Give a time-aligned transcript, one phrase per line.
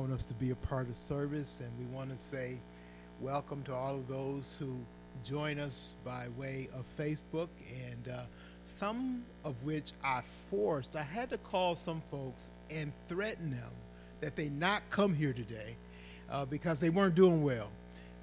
[0.00, 1.60] allowing us to be a part of service.
[1.60, 2.56] And we want to say
[3.20, 4.78] welcome to all of those who
[5.24, 7.48] join us by way of Facebook,
[7.90, 8.22] and uh,
[8.64, 10.96] some of which I forced.
[10.96, 13.70] I had to call some folks and threaten them
[14.20, 15.76] that they not come here today
[16.30, 17.68] uh, because they weren't doing well.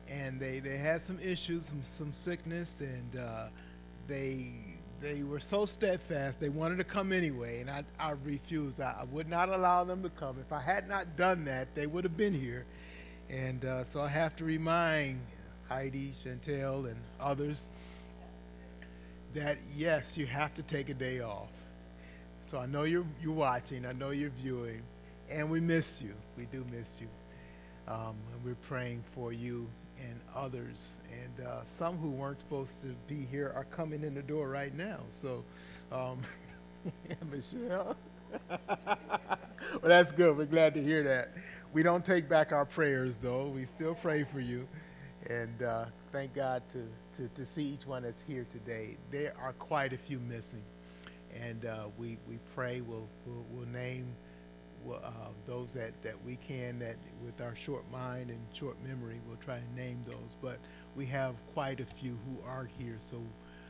[0.09, 3.47] And they, they had some issues, some, some sickness, and uh,
[4.07, 4.47] they
[5.01, 8.81] they were so steadfast they wanted to come anyway and i, I refused.
[8.81, 10.37] I, I, would not allow them to come.
[10.39, 12.65] If i had not done that they would have been here.
[13.29, 15.21] And uh, so i have to remind
[15.69, 17.67] heidi chantel and others
[19.33, 21.51] that yes you have to take a day off.
[22.45, 24.81] So i know you're, you're watching i know you're viewing
[25.29, 26.13] and we miss you.
[26.37, 27.07] We do miss you.
[27.87, 29.67] Um, and we're praying for you
[30.01, 31.01] and others.
[31.11, 34.73] And uh, some who weren't supposed to be here are coming in the door right
[34.73, 34.99] now.
[35.09, 35.43] So,
[35.91, 36.21] um,
[37.31, 37.95] Michelle.
[38.49, 38.97] well,
[39.83, 40.37] that's good.
[40.37, 41.31] We're glad to hear that.
[41.73, 43.47] We don't take back our prayers, though.
[43.47, 44.67] We still pray for you.
[45.29, 48.97] And uh, thank God to, to, to, see each one that's here today.
[49.11, 50.63] There are quite a few missing.
[51.41, 54.07] And uh, we, we pray we'll, we'll, we'll name
[54.93, 55.11] uh,
[55.45, 59.55] those that, that we can that with our short mind and short memory we'll try
[59.57, 60.35] and name those.
[60.41, 60.57] But
[60.95, 63.21] we have quite a few who are here so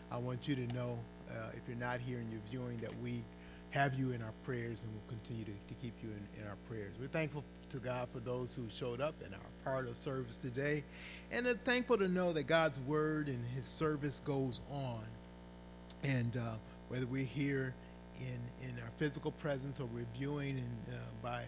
[0.10, 0.98] i want you to know
[1.30, 3.24] uh, if you're not here and you're viewing that we
[3.72, 6.56] have you in our prayers and we'll continue to, to keep you in, in our
[6.68, 6.96] prayers.
[7.00, 10.84] We're thankful to god for those who showed up and are part of service today.
[11.32, 15.04] And are thankful to know that god's word and his service goes on.
[16.04, 16.54] And uh,
[16.88, 17.74] whether we're here
[18.22, 21.44] in, in our physical presence or reviewing in, uh, by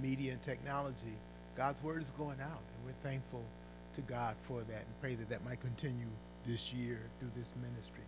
[0.00, 1.16] media and technology,
[1.56, 3.44] God's word is going out, and we're thankful
[3.94, 6.06] to God for that and pray that that might continue
[6.46, 8.04] this year through this ministry.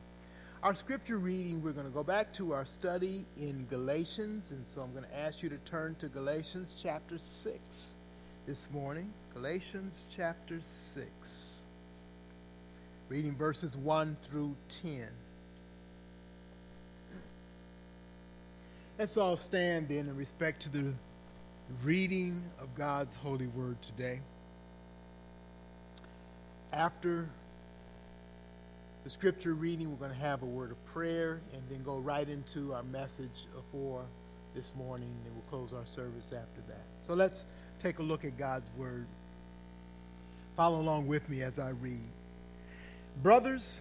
[0.62, 4.80] Our scripture reading, we're going to go back to our study in Galatians, and so
[4.80, 7.94] I'm going to ask you to turn to Galatians chapter 6
[8.46, 9.12] this morning.
[9.34, 11.62] Galatians chapter 6,
[13.08, 15.08] reading verses 1 through 10.
[19.02, 20.92] Let's all stand then in respect to the
[21.82, 24.20] reading of God's holy word today.
[26.72, 27.28] After
[29.02, 32.28] the scripture reading, we're going to have a word of prayer and then go right
[32.28, 34.04] into our message for
[34.54, 36.84] this morning, and we'll close our service after that.
[37.02, 37.46] So let's
[37.80, 39.06] take a look at God's word.
[40.56, 42.06] Follow along with me as I read.
[43.20, 43.80] Brothers,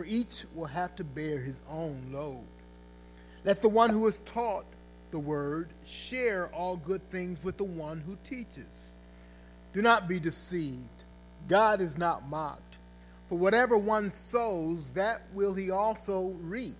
[0.00, 2.46] for each will have to bear his own load.
[3.44, 4.64] Let the one who is taught
[5.10, 8.94] the word share all good things with the one who teaches.
[9.74, 11.04] Do not be deceived.
[11.48, 12.78] God is not mocked.
[13.28, 16.78] For whatever one sows, that will he also reap.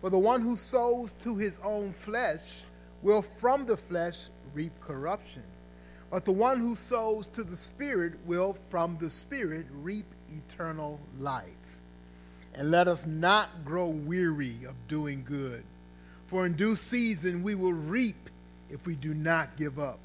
[0.00, 2.64] For the one who sows to his own flesh
[3.02, 5.42] will from the flesh reap corruption.
[6.10, 11.55] But the one who sows to the Spirit will from the Spirit reap eternal life.
[12.56, 15.62] And let us not grow weary of doing good.
[16.26, 18.30] For in due season we will reap
[18.70, 19.98] if we do not give up.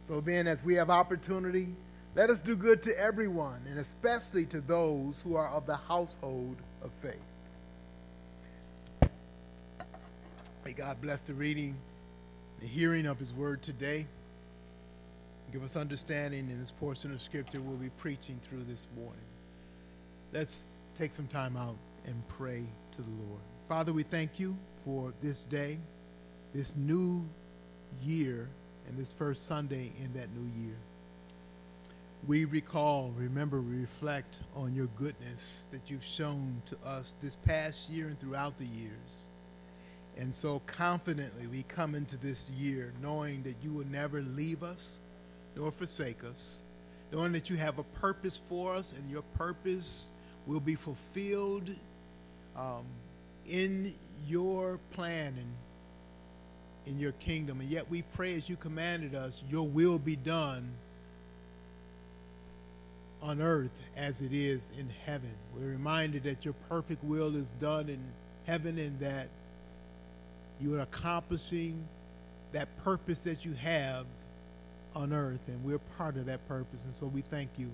[0.00, 1.68] So then, as we have opportunity,
[2.14, 6.56] let us do good to everyone, and especially to those who are of the household
[6.82, 7.20] of faith.
[10.64, 11.76] May God bless the reading,
[12.60, 14.06] the hearing of His word today.
[15.52, 19.20] Give us understanding in this portion of Scripture we'll be preaching through this morning.
[20.32, 20.64] Let's
[20.98, 21.76] take some time out
[22.06, 23.40] and pray to the Lord.
[23.68, 25.78] Father, we thank you for this day,
[26.52, 27.24] this new
[28.02, 28.48] year,
[28.88, 30.74] and this first Sunday in that new year.
[32.26, 38.08] We recall, remember, reflect on your goodness that you've shown to us this past year
[38.08, 39.28] and throughout the years.
[40.16, 44.98] And so confidently we come into this year knowing that you will never leave us
[45.54, 46.60] nor forsake us,
[47.12, 50.12] knowing that you have a purpose for us and your purpose
[50.48, 51.70] will be fulfilled
[52.56, 52.84] um,
[53.46, 53.94] in
[54.26, 55.54] your plan and
[56.86, 57.60] in your kingdom.
[57.60, 60.68] And yet we pray as you commanded us, your will be done
[63.20, 65.34] on earth as it is in heaven.
[65.54, 68.00] We're reminded that your perfect will is done in
[68.46, 69.28] heaven and that
[70.60, 71.86] you are accomplishing
[72.52, 74.06] that purpose that you have
[74.94, 76.84] on earth, and we're part of that purpose.
[76.84, 77.70] And so we thank you.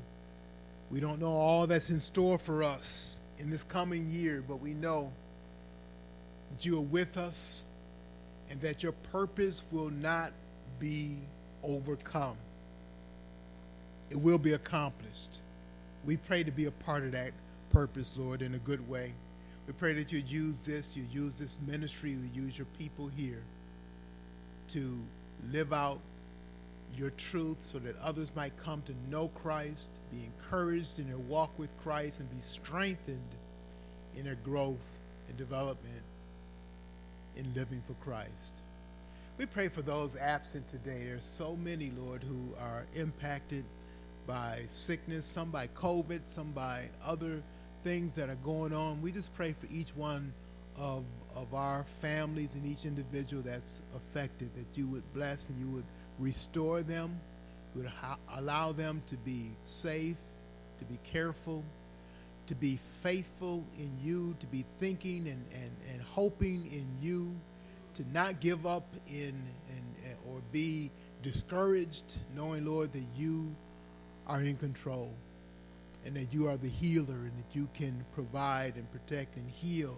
[0.90, 4.74] We don't know all that's in store for us in this coming year, but we
[4.74, 5.12] know
[6.50, 7.64] that you are with us
[8.50, 10.32] and that your purpose will not
[10.78, 11.18] be
[11.62, 12.36] overcome.
[14.10, 15.40] It will be accomplished.
[16.04, 17.32] We pray to be a part of that
[17.70, 19.12] purpose, Lord, in a good way.
[19.66, 23.42] We pray that you use this, you use this ministry, you use your people here
[24.68, 24.98] to
[25.50, 25.98] live out
[26.96, 31.50] your truth so that others might come to know Christ, be encouraged in their walk
[31.58, 33.34] with Christ, and be strengthened
[34.16, 34.86] in their growth
[35.28, 36.02] and development
[37.36, 38.60] in living for Christ.
[39.36, 41.02] We pray for those absent today.
[41.04, 43.64] There's so many, Lord, who are impacted
[44.26, 47.42] by sickness, some by COVID, some by other
[47.82, 49.02] things that are going on.
[49.02, 50.32] We just pray for each one
[50.76, 51.04] of,
[51.34, 55.84] of our families and each individual that's affected, that you would bless and you would
[56.18, 57.18] restore them,
[57.74, 60.16] would ha- allow them to be safe,
[60.78, 61.62] to be careful,
[62.46, 67.34] to be faithful in you, to be thinking and, and, and hoping in you,
[67.94, 69.34] to not give up in,
[69.68, 70.90] in eh, or be
[71.22, 73.54] discouraged, knowing, Lord, that you
[74.26, 75.10] are in control
[76.04, 79.96] and that you are the healer and that you can provide and protect and heal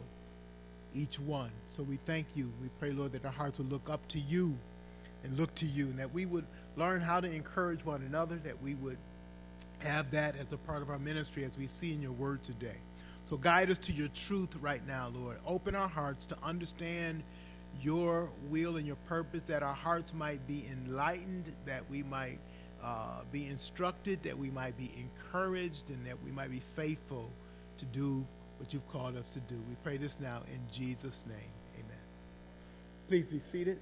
[0.94, 1.50] each one.
[1.70, 2.52] So we thank you.
[2.62, 4.56] We pray, Lord, that our hearts will look up to you
[5.26, 6.44] and look to you, and that we would
[6.76, 8.96] learn how to encourage one another, that we would
[9.81, 12.76] have that as a part of our ministry as we see in your word today.
[13.25, 15.38] So guide us to your truth right now, Lord.
[15.46, 17.25] Open our hearts to understand
[17.82, 22.38] your will and your purpose, that our hearts might be enlightened, that we might
[22.82, 27.28] uh, be instructed, that we might be encouraged, and that we might be faithful
[27.78, 28.25] to do
[28.58, 29.56] what you've called us to do.
[29.69, 31.52] We pray this now in Jesus' name.
[31.75, 31.99] Amen.
[33.08, 33.78] Please be seated.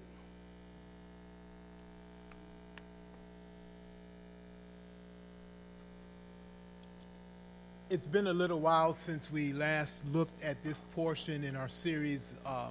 [7.90, 12.34] It's been a little while since we last looked at this portion in our series,
[12.46, 12.70] um,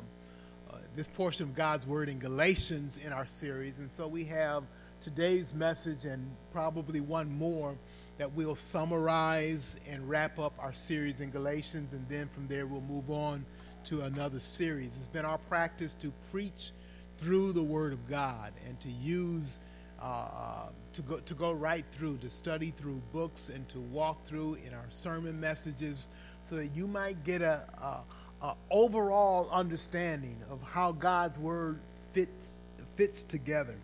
[0.72, 3.78] uh, this portion of God's Word in Galatians in our series.
[3.78, 4.64] And so we have
[5.02, 7.76] today's message and probably one more
[8.18, 12.82] that we'll summarize and wrap up our series in Galatians, and then from there we'll
[12.82, 13.46] move on
[13.84, 14.98] to another series.
[14.98, 16.72] It's been our practice to preach
[17.20, 19.60] through the Word of God and to use
[20.04, 24.58] uh, to go to go right through, to study through books and to walk through
[24.66, 26.10] in our sermon messages,
[26.44, 31.80] so that you might get a, a, a overall understanding of how God's Word
[32.12, 32.52] fits
[32.96, 33.76] fits together.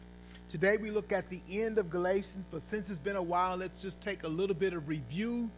[0.50, 3.82] Today we look at the end of Galatians, but since it's been a while, let's
[3.82, 5.50] just take a little bit of review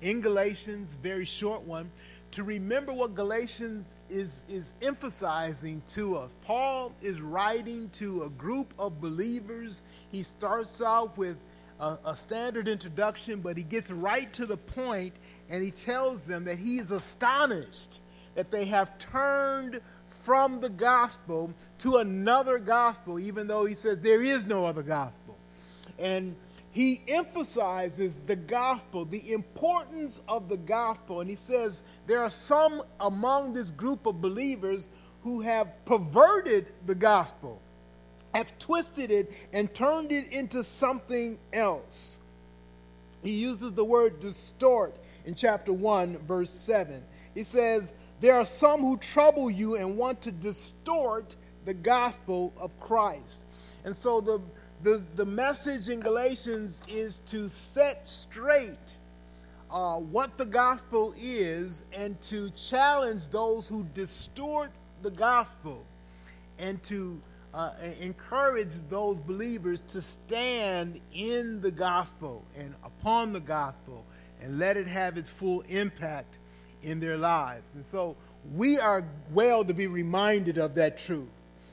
[0.00, 1.90] in Galatians, very short one,
[2.32, 6.34] to remember what Galatians is, is emphasizing to us.
[6.42, 9.82] Paul is writing to a group of believers.
[10.12, 11.36] He starts out with
[11.80, 15.14] a, a standard introduction, but he gets right to the point
[15.48, 18.00] and he tells them that he is astonished
[18.34, 19.80] that they have turned
[20.22, 25.36] from the gospel to another gospel, even though he says there is no other gospel.
[25.98, 26.36] And
[26.72, 31.20] he emphasizes the gospel, the importance of the gospel.
[31.20, 34.88] And he says there are some among this group of believers
[35.22, 37.60] who have perverted the gospel,
[38.34, 42.20] have twisted it, and turned it into something else.
[43.22, 44.94] He uses the word distort
[45.26, 47.02] in chapter 1, verse 7.
[47.34, 51.34] He says, there are some who trouble you and want to distort
[51.64, 53.44] the gospel of Christ.
[53.84, 54.40] And so the,
[54.82, 58.96] the, the message in Galatians is to set straight
[59.70, 64.70] uh, what the gospel is and to challenge those who distort
[65.02, 65.84] the gospel
[66.58, 67.20] and to
[67.52, 74.04] uh, encourage those believers to stand in the gospel and upon the gospel
[74.40, 76.38] and let it have its full impact
[76.82, 77.74] in their lives.
[77.74, 78.16] And so
[78.54, 81.28] we are well to be reminded of that truth.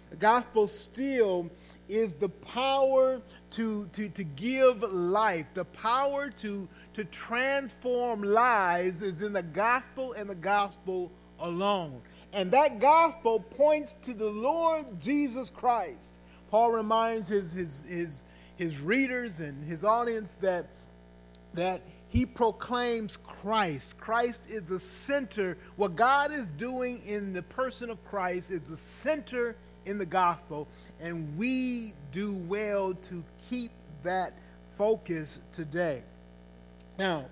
[0.10, 1.50] The gospel still
[1.90, 9.22] is the power to, to, to give life, the power to, to transform lives is
[9.22, 12.02] in the gospel and the gospel alone.
[12.34, 16.14] And that gospel points to the Lord Jesus Christ.
[16.50, 18.24] Paul reminds his, his, his,
[18.58, 20.68] his readers and his audience that,
[21.54, 23.98] that he proclaims Christ.
[23.98, 25.58] Christ is the center.
[25.76, 29.56] What God is doing in the person of Christ is the center
[29.88, 30.68] in the gospel,
[31.00, 33.72] and we do well to keep
[34.04, 34.34] that
[34.78, 36.04] focus today.
[37.00, 37.26] Now,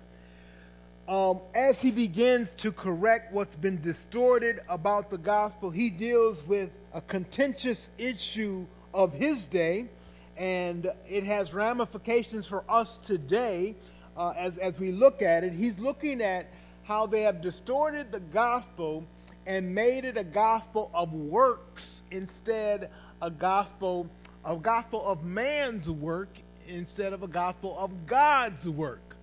[1.06, 6.70] um, as he begins to correct what's been distorted about the gospel, he deals with
[6.92, 9.88] a contentious issue of his day
[10.36, 13.74] and it has ramifications for us today
[14.16, 15.52] uh, as, as we look at it.
[15.52, 16.46] He's looking at
[16.84, 19.04] how they have distorted the gospel
[19.46, 22.90] and made it a gospel of works instead
[23.22, 24.08] a gospel
[24.44, 26.28] a gospel of man's work
[26.68, 29.16] instead of a gospel of God's work.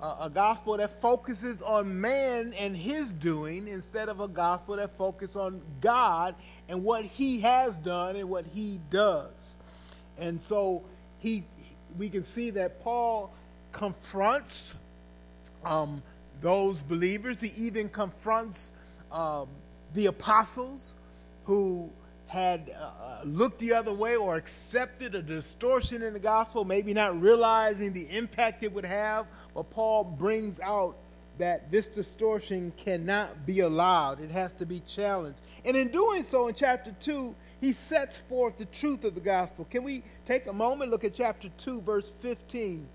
[0.00, 4.96] Uh, a gospel that focuses on man and his doing instead of a gospel that
[4.96, 6.34] focuses on God
[6.68, 9.58] and what he has done and what he does.
[10.18, 10.84] And so
[11.18, 11.44] he
[11.98, 13.32] we can see that Paul
[13.72, 14.74] confronts
[15.64, 16.02] um,
[16.40, 17.40] those believers.
[17.40, 18.72] He even confronts
[19.12, 19.48] um,
[19.94, 20.94] the apostles
[21.44, 21.90] who
[22.26, 26.94] had uh, uh, looked the other way or accepted a distortion in the gospel, maybe
[26.94, 29.26] not realizing the impact it would have.
[29.52, 30.96] But Paul brings out
[31.38, 35.40] that this distortion cannot be allowed, it has to be challenged.
[35.64, 39.66] And in doing so, in chapter 2, he sets forth the truth of the gospel.
[39.70, 42.86] Can we take a moment, look at chapter 2, verse 15?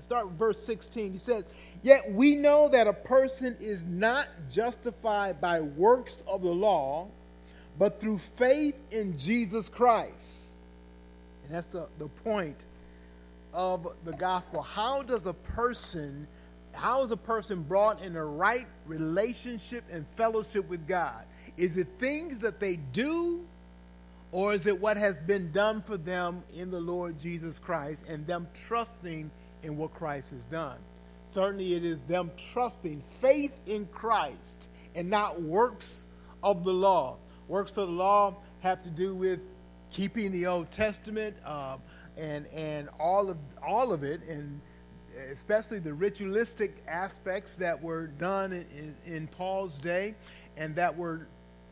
[0.00, 1.12] Start with verse 16.
[1.12, 1.44] He says,
[1.86, 7.06] Yet we know that a person is not justified by works of the law,
[7.78, 10.54] but through faith in Jesus Christ.
[11.44, 12.64] And that's the, the point
[13.54, 14.62] of the gospel.
[14.62, 16.26] How does a person,
[16.72, 21.24] how is a person brought in a right relationship and fellowship with God?
[21.56, 23.46] Is it things that they do,
[24.32, 28.26] or is it what has been done for them in the Lord Jesus Christ and
[28.26, 29.30] them trusting
[29.62, 30.78] in what Christ has done?
[31.36, 36.06] Certainly, it is them trusting faith in Christ and not works
[36.42, 37.18] of the law.
[37.46, 39.40] Works of the law have to do with
[39.90, 41.82] keeping the Old Testament um,
[42.16, 44.62] and and all of all of it, and
[45.30, 50.14] especially the ritualistic aspects that were done in, in, Paul's day,
[50.56, 51.26] and that were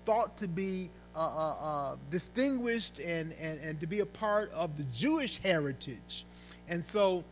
[0.05, 4.77] thought to be uh, uh, uh, distinguished and, and, and to be a part of
[4.77, 6.27] the Jewish heritage.
[6.69, 7.25] And so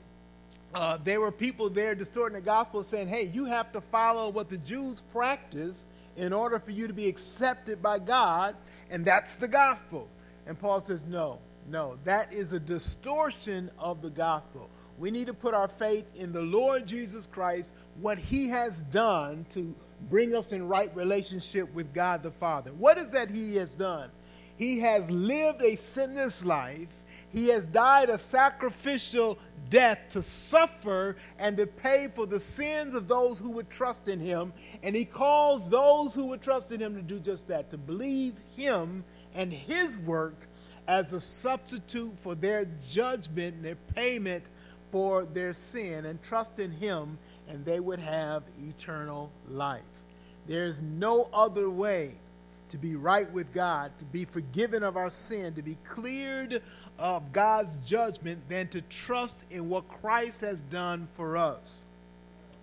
[0.75, 4.49] uh, there were people there distorting the gospel saying, hey, you have to follow what
[4.49, 5.87] the Jews practice
[6.17, 8.57] in order for you to be accepted by God,
[8.91, 10.09] and that's the gospel.
[10.47, 11.39] And Paul says, no,
[11.71, 14.69] no, that is a distortion of the gospel.
[14.99, 19.47] We need to put our faith in the Lord Jesus Christ, what he has done
[19.51, 19.75] to
[20.11, 22.73] bring us in right relationship with God the Father.
[22.73, 24.11] What is that he has done?
[24.57, 27.02] He has lived a sinless life.
[27.33, 29.39] He has died a sacrificial
[29.71, 34.21] death to suffer and to pay for the sins of those who would trust in
[34.21, 34.53] him.
[34.83, 38.35] And he calls those who would trust in him to do just that, to believe
[38.55, 39.03] him
[39.35, 40.47] and his work
[40.87, 44.45] as a substitute for their judgment and their payment
[44.91, 47.17] for their sin, and trust in him,
[47.49, 49.81] and they would have eternal life.
[50.47, 52.17] There's no other way
[52.73, 56.63] to be right with God, to be forgiven of our sin, to be cleared
[56.99, 61.85] of God's judgment than to trust in what Christ has done for us.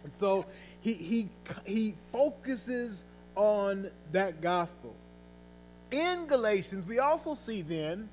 [0.03, 0.45] And so
[0.81, 1.29] he, he,
[1.63, 4.95] he focuses on that gospel.
[5.91, 8.09] In Galatians, we also see then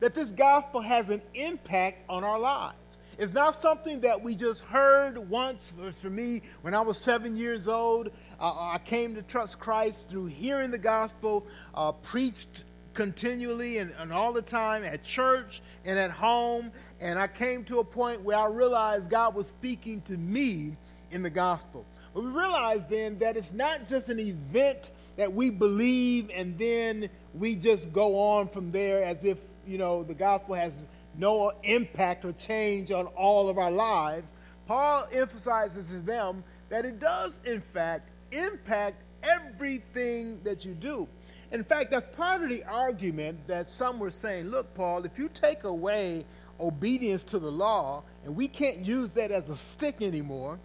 [0.00, 2.74] that this gospel has an impact on our lives.
[3.18, 5.72] It's not something that we just heard once.
[5.92, 10.26] For me, when I was seven years old, uh, I came to trust Christ through
[10.26, 16.10] hearing the gospel uh, preached continually and, and all the time at church and at
[16.10, 16.70] home.
[17.00, 20.76] And I came to a point where I realized God was speaking to me
[21.10, 21.86] in the gospel.
[22.12, 27.08] But we realized then that it's not just an event that we believe and then
[27.32, 30.84] we just go on from there as if, you know, the gospel has
[31.18, 34.32] no impact or change on all of our lives,
[34.66, 41.06] Paul emphasizes to them that it does, in fact, impact everything that you do.
[41.52, 45.28] In fact, that's part of the argument that some were saying look, Paul, if you
[45.32, 46.24] take away
[46.58, 50.58] obedience to the law, and we can't use that as a stick anymore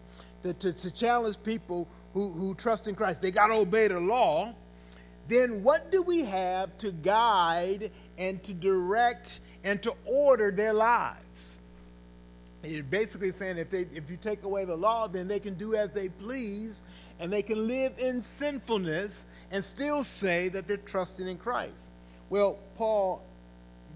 [0.43, 3.99] to, to, to challenge people who, who trust in Christ, they got to obey the
[3.99, 4.53] law,
[5.27, 11.59] then what do we have to guide and to direct and to order their lives.
[12.63, 15.75] It's basically saying if, they, if you take away the law, then they can do
[15.75, 16.83] as they please
[17.19, 21.89] and they can live in sinfulness and still say that they're trusting in Christ.
[22.29, 23.23] Well, Paul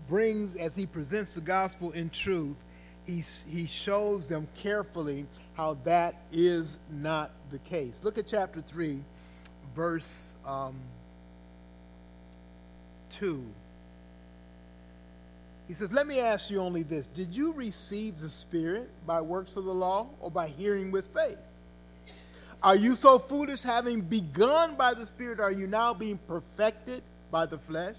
[0.07, 2.57] brings, as he presents the gospel in truth,
[3.05, 7.99] he, he shows them carefully how that is not the case.
[8.03, 8.99] Look at chapter 3,
[9.75, 10.75] verse um,
[13.11, 13.43] 2.
[15.67, 19.55] He says, Let me ask you only this Did you receive the Spirit by works
[19.55, 21.37] of the law or by hearing with faith?
[22.63, 27.45] Are you so foolish, having begun by the Spirit, are you now being perfected by
[27.45, 27.97] the flesh?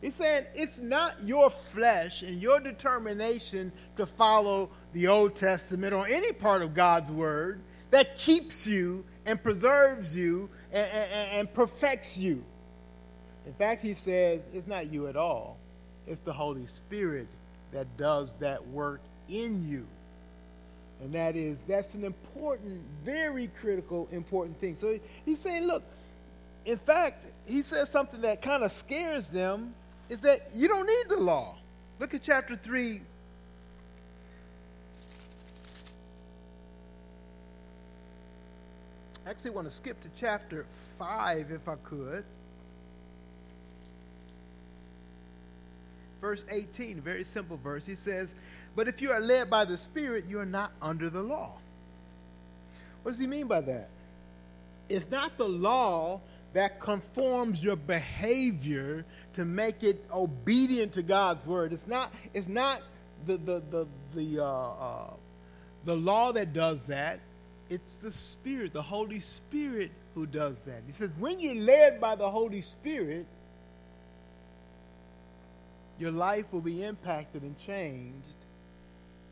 [0.00, 6.06] He's saying it's not your flesh and your determination to follow the Old Testament or
[6.06, 12.16] any part of God's Word that keeps you and preserves you and, and, and perfects
[12.16, 12.44] you.
[13.46, 15.58] In fact, he says it's not you at all,
[16.10, 17.28] it's the Holy Spirit
[17.70, 19.86] that does that work in you.
[21.00, 24.74] And that is, that's an important, very critical, important thing.
[24.74, 25.84] So he's saying, look,
[26.66, 29.72] in fact, he says something that kind of scares them
[30.08, 31.54] is that you don't need the law.
[32.00, 33.00] Look at chapter 3.
[39.24, 40.66] I actually want to skip to chapter
[40.98, 42.24] 5 if I could.
[46.30, 47.84] Verse 18, very simple verse.
[47.84, 48.36] He says,
[48.76, 51.54] But if you are led by the Spirit, you are not under the law.
[53.02, 53.88] What does he mean by that?
[54.88, 56.20] It's not the law
[56.52, 61.72] that conforms your behavior to make it obedient to God's word.
[61.72, 62.82] It's not, it's not
[63.26, 65.10] the, the, the, the, uh, uh,
[65.84, 67.18] the law that does that.
[67.68, 70.84] It's the Spirit, the Holy Spirit who does that.
[70.86, 73.26] He says, when you're led by the Holy Spirit,
[76.00, 78.16] your life will be impacted and changed.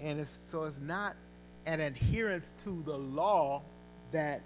[0.01, 1.17] And it's, so it's not
[1.67, 3.63] an adherence to the law
[4.13, 4.43] that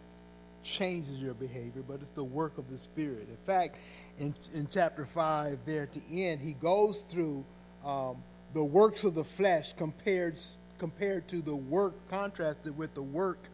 [0.63, 3.27] changes your behavior, but it's the work of the Spirit.
[3.29, 3.77] In fact,
[4.19, 7.45] in, in chapter 5, there at the end, he goes through
[7.85, 8.23] um,
[8.55, 10.39] the works of the flesh compared,
[10.79, 13.49] compared to the work, contrasted with the work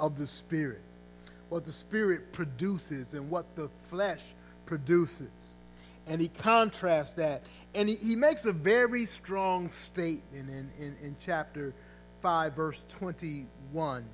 [0.00, 0.82] of the Spirit.
[1.48, 4.34] What the Spirit produces and what the flesh
[4.66, 5.58] produces.
[6.08, 7.42] And he contrasts that.
[7.74, 11.74] And he, he makes a very strong statement in, in, in chapter
[12.20, 14.04] 5, verse 21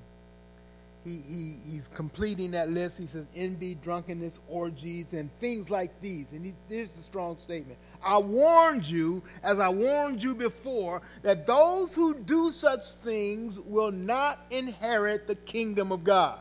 [1.05, 2.97] he, he, he's completing that list.
[2.97, 6.33] He says, envy, drunkenness, orgies, and things like these.
[6.33, 11.47] And he, here's a strong statement I warned you, as I warned you before, that
[11.47, 16.39] those who do such things will not inherit the kingdom of God.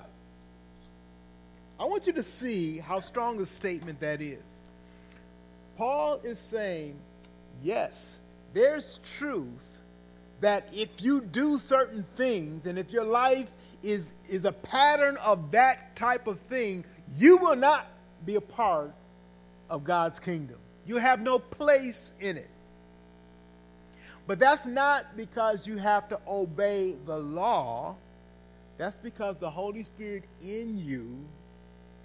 [1.79, 4.61] I want you to see how strong a statement that is.
[5.77, 6.95] Paul is saying,
[7.61, 8.17] yes,
[8.53, 9.47] there's truth
[10.41, 13.47] that if you do certain things and if your life
[13.81, 16.83] is, is a pattern of that type of thing,
[17.17, 17.87] you will not
[18.25, 18.93] be a part
[19.69, 20.57] of God's kingdom.
[20.85, 22.49] You have no place in it.
[24.27, 27.95] But that's not because you have to obey the law.
[28.77, 31.25] That's because the Holy Spirit in you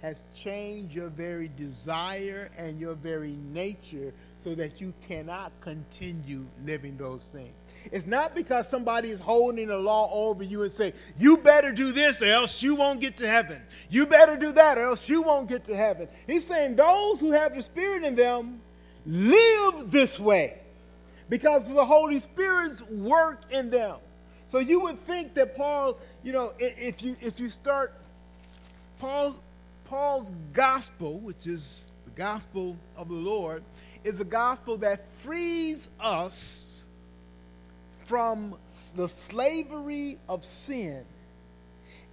[0.01, 6.95] has changed your very desire and your very nature so that you cannot continue living
[6.97, 7.65] those things.
[7.91, 11.91] It's not because somebody is holding a law over you and say, you better do
[11.91, 13.61] this or else you won't get to heaven.
[13.89, 16.07] You better do that or else you won't get to heaven.
[16.25, 18.61] He's saying those who have the Spirit in them
[19.05, 20.59] live this way
[21.27, 23.97] because of the Holy Spirit's work in them.
[24.47, 27.93] So you would think that Paul, you know, if you if you start
[28.99, 29.39] Paul's
[29.89, 33.63] Paul's gospel, which is the gospel of the Lord,
[34.03, 36.85] is a gospel that frees us
[38.05, 38.53] from
[38.95, 41.03] the slavery of sin.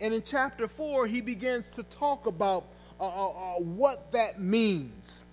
[0.01, 2.65] And in chapter 4, he begins to talk about
[2.99, 5.27] uh, uh, uh, what that means.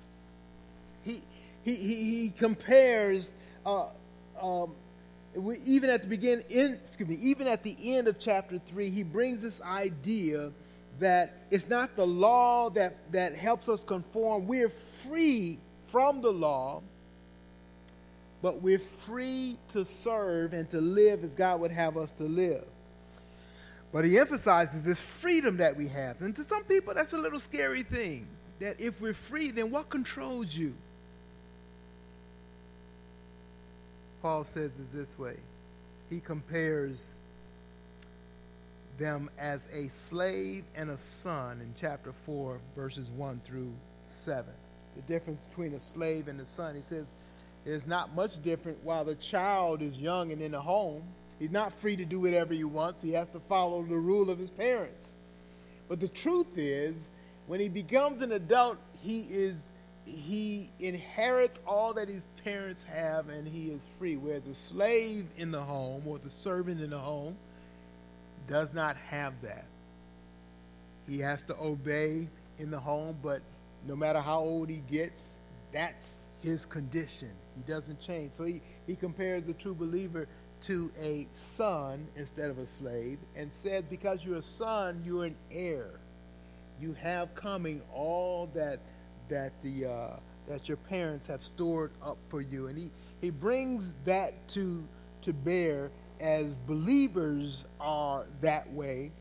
[1.04, 1.22] He,
[1.64, 3.86] he, he, compares, uh,
[4.42, 4.74] um,
[5.66, 9.04] even at the beginning, in, excuse me, even at the end of chapter 3, he
[9.04, 10.52] brings this idea
[11.00, 14.48] that it's not the law that, that helps us conform.
[14.48, 16.82] We're free from the law
[18.44, 22.66] but we're free to serve and to live as God would have us to live.
[23.94, 26.22] But he emphasizes this freedom that we have.
[26.22, 28.28] And to some people, that's a little scary thing.
[28.60, 30.74] That if we're free, then what controls you?
[34.22, 35.38] Paul says is this way.
[36.10, 37.20] He compares
[38.98, 43.74] them as a slave and a son in chapter 4, verses 1 through
[44.06, 44.52] 7.
[44.96, 46.76] The difference between a slave and a son.
[46.76, 47.16] He says,
[47.66, 51.04] is not much different while the child is young and in the home.
[51.40, 53.02] He's not free to do whatever he wants.
[53.02, 55.14] He has to follow the rule of his parents.
[55.88, 57.10] But the truth is,
[57.48, 59.70] when he becomes an adult, he is
[60.06, 64.18] he inherits all that his parents have and he is free.
[64.18, 67.38] Whereas a slave in the home or the servant in the home
[68.48, 69.66] does not have that.
[71.08, 72.28] He has to obey
[72.60, 73.42] in the home, but
[73.88, 75.30] no matter how old he gets,
[75.72, 77.32] that's his condition.
[77.56, 78.34] He doesn't change.
[78.34, 80.28] So he, he compares the true believer
[80.62, 85.36] to a son instead of a slave and says, because you're a son, you're an
[85.52, 85.90] heir.
[86.80, 88.80] You have coming all that,
[89.30, 92.68] that the, uh, that your parents have stored up for you.
[92.68, 94.84] And he, he brings that to,
[95.22, 95.92] to bear
[96.24, 99.12] as believers are that way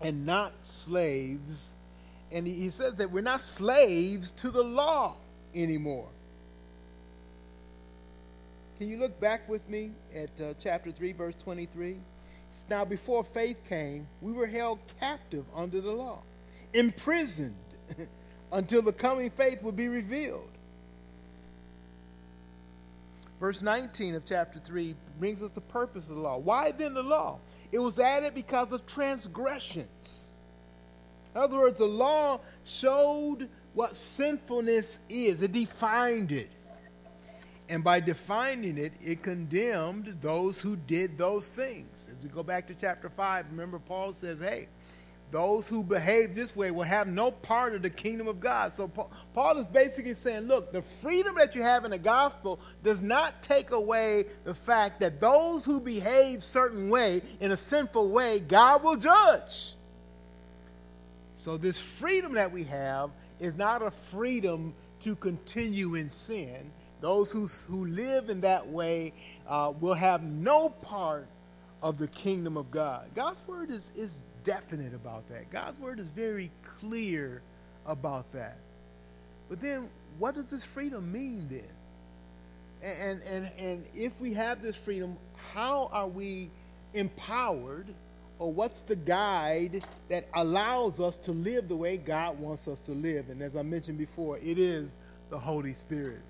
[0.00, 1.76] and not slaves.
[2.32, 5.14] And he, says that we're not slaves to the law
[5.54, 6.08] anymore.
[8.78, 11.96] Can you look back with me at uh, chapter 3, verse 23?
[12.68, 16.18] Now, before faith came, we were held captive under the law,
[16.74, 17.54] imprisoned
[18.52, 20.50] until the coming faith would be revealed.
[23.38, 26.38] Verse 19 of chapter 3 brings us the purpose of the law.
[26.38, 27.38] Why then the law?
[27.70, 30.38] It was added because of transgressions.
[31.34, 36.50] In other words, the law showed what sinfulness is, it defined it.
[37.68, 42.08] And by defining it, it condemned those who did those things.
[42.10, 44.68] As we go back to chapter 5, remember Paul says, hey,
[45.36, 48.72] those who behave this way will have no part of the kingdom of God.
[48.72, 53.02] So Paul is basically saying, look, the freedom that you have in the gospel does
[53.02, 58.40] not take away the fact that those who behave certain way in a sinful way,
[58.40, 59.74] God will judge.
[61.34, 66.70] So this freedom that we have is not a freedom to continue in sin.
[67.02, 69.12] Those who, who live in that way
[69.46, 71.28] uh, will have no part
[71.82, 73.10] of the kingdom of God.
[73.14, 75.50] God's word is, is definite about that.
[75.50, 77.42] God's word is very clear
[77.84, 78.56] about that.
[79.50, 81.62] But then, what does this freedom mean then?
[82.82, 85.16] And, and, and if we have this freedom,
[85.52, 86.50] how are we
[86.94, 87.86] empowered,
[88.38, 92.92] or what's the guide that allows us to live the way God wants us to
[92.92, 93.28] live?
[93.28, 94.98] And as I mentioned before, it is
[95.30, 96.20] the Holy Spirit.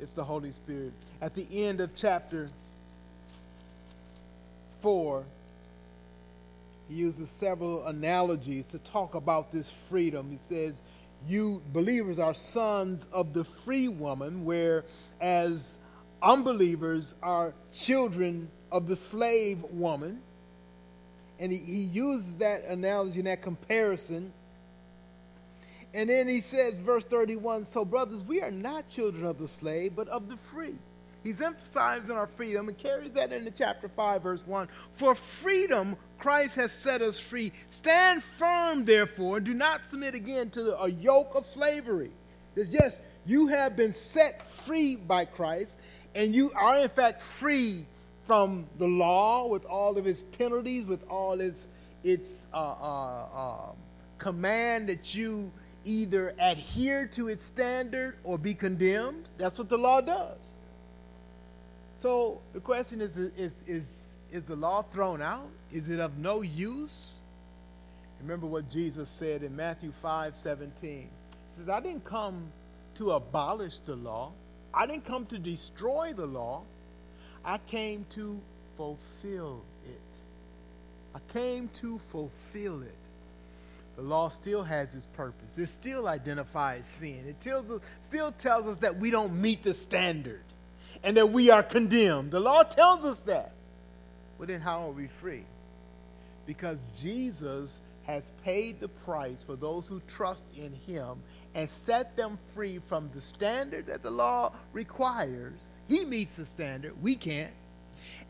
[0.00, 0.92] It's the Holy Spirit.
[1.20, 2.48] At the end of chapter
[4.80, 5.24] 4,
[6.88, 10.30] he uses several analogies to talk about this freedom.
[10.30, 10.80] He says,
[11.26, 15.78] You believers are sons of the free woman, whereas
[16.22, 20.20] unbelievers are children of the slave woman.
[21.38, 24.32] And he, he uses that analogy and that comparison.
[25.92, 29.94] And then he says, verse 31 So, brothers, we are not children of the slave,
[29.96, 30.76] but of the free.
[31.26, 34.68] He's emphasizing our freedom and carries that into chapter 5, verse 1.
[34.92, 37.52] For freedom, Christ has set us free.
[37.68, 42.12] Stand firm, therefore, and do not submit again to a yoke of slavery.
[42.54, 45.78] It's just, you have been set free by Christ,
[46.14, 47.86] and you are, in fact, free
[48.24, 51.66] from the law with all of its penalties, with all its,
[52.04, 53.72] its uh, uh, uh,
[54.18, 55.50] command that you
[55.84, 59.28] either adhere to its standard or be condemned.
[59.38, 60.55] That's what the law does.
[61.98, 65.48] So the question is, is, is, is the law thrown out?
[65.72, 67.20] Is it of no use?
[68.20, 70.90] Remember what Jesus said in Matthew 5 17.
[70.90, 71.08] He
[71.48, 72.52] says, I didn't come
[72.96, 74.32] to abolish the law,
[74.72, 76.62] I didn't come to destroy the law,
[77.44, 78.40] I came to
[78.76, 80.00] fulfill it.
[81.14, 82.94] I came to fulfill it.
[83.96, 85.56] The law still has its purpose.
[85.56, 87.24] It still identifies sin.
[87.26, 90.42] It tells us, still tells us that we don't meet the standard
[91.02, 92.30] and that we are condemned.
[92.30, 93.52] The law tells us that.
[94.38, 95.44] But then how are we free?
[96.46, 101.22] Because Jesus has paid the price for those who trust in him
[101.54, 105.78] and set them free from the standard that the law requires.
[105.88, 107.52] He meets the standard, we can't.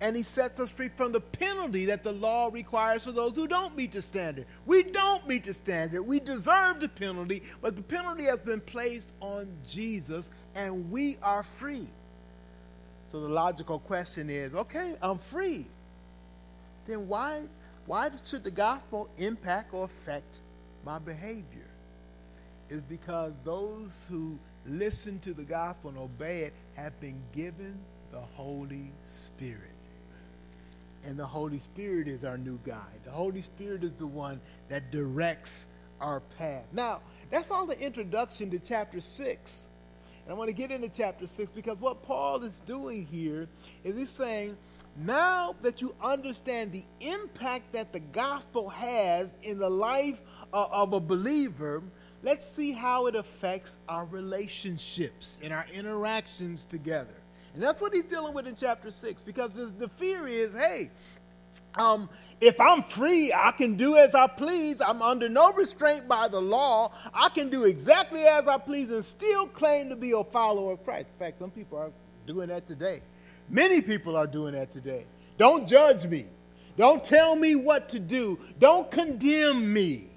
[0.01, 3.49] And he sets us free from the penalty that the law requires for those who
[3.49, 4.47] don't meet the standard.
[4.65, 6.03] We don't meet the standard.
[6.03, 11.43] We deserve the penalty, but the penalty has been placed on Jesus, and we are
[11.43, 11.89] free.
[13.07, 15.67] So the logical question is okay, I'm free.
[16.87, 17.45] Then why,
[17.87, 20.39] why should the gospel impact or affect
[20.85, 21.71] my behavior?
[22.69, 27.79] Is because those who listen to the gospel and obey it have been given
[28.11, 29.61] the Holy Spirit.
[31.05, 33.01] And the Holy Spirit is our new guide.
[33.05, 35.69] The Holy Spirit is the one that directs
[36.01, 36.65] our path.
[36.73, 39.69] Now, that's all the introduction to chapter 6
[40.27, 43.47] and I want to get into chapter 6 because what Paul is doing here
[43.85, 44.57] is he's saying,
[44.97, 50.21] now that you understand the impact that the gospel has in the life
[50.53, 51.81] of, of a believer,
[52.25, 57.15] let's see how it affects our relationships and our interactions together.
[57.55, 60.91] And that's what he's dealing with in chapter 6 because the fear is hey,
[61.75, 62.09] um,
[62.41, 64.81] if I'm free, I can do as I please.
[64.81, 66.93] I'm under no restraint by the law.
[67.13, 70.85] I can do exactly as I please and still claim to be a follower of
[70.85, 71.09] Christ.
[71.13, 71.91] In fact, some people are
[72.27, 73.03] doing that today.
[73.49, 75.07] Many people are doing that today.
[75.37, 76.27] Don't judge me.
[76.77, 78.39] Don't tell me what to do.
[78.59, 80.09] Don't condemn me.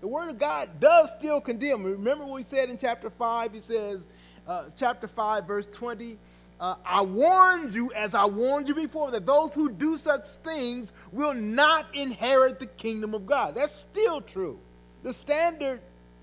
[0.00, 1.82] The Word of God does still condemn.
[1.82, 3.52] Remember what he said in chapter 5?
[3.52, 4.06] He says,
[4.46, 6.16] uh, chapter 5, verse 20,
[6.60, 10.92] uh, I warned you, as I warned you before, that those who do such things
[11.12, 13.54] will not inherit the kingdom of God.
[13.54, 14.58] That's still true.
[15.04, 15.80] The standard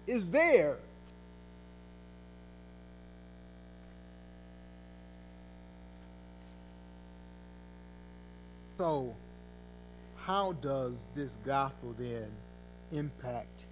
[0.08, 0.78] is there.
[8.78, 9.16] So,
[10.18, 12.28] how does this gospel then
[12.92, 13.68] impact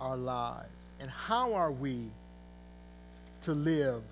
[0.00, 0.92] our lives?
[1.00, 2.06] And how are we
[3.42, 4.02] to live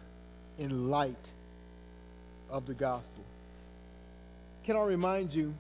[0.59, 1.33] in light
[2.51, 3.25] of the gospel?
[4.65, 5.55] Can I remind you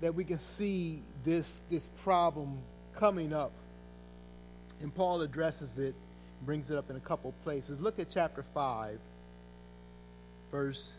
[0.00, 2.58] that we can see this, this problem
[2.94, 3.52] coming up?
[4.80, 5.94] And Paul addresses it,
[6.44, 7.80] brings it up in a couple places.
[7.80, 8.98] Look at chapter 5,
[10.50, 10.98] verse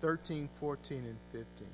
[0.00, 1.66] 13, 14, and 15.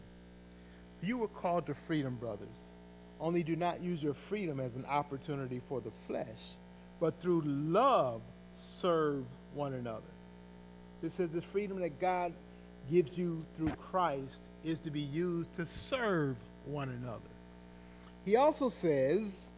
[1.03, 2.73] You were called to freedom, brothers.
[3.21, 6.57] Only do not use your freedom as an opportunity for the flesh,
[7.01, 8.21] but through love
[8.53, 10.03] serve one another.
[11.05, 12.33] This says the freedom that God
[12.91, 17.21] gives you through Christ is to be used to serve one another.
[18.25, 19.49] He also says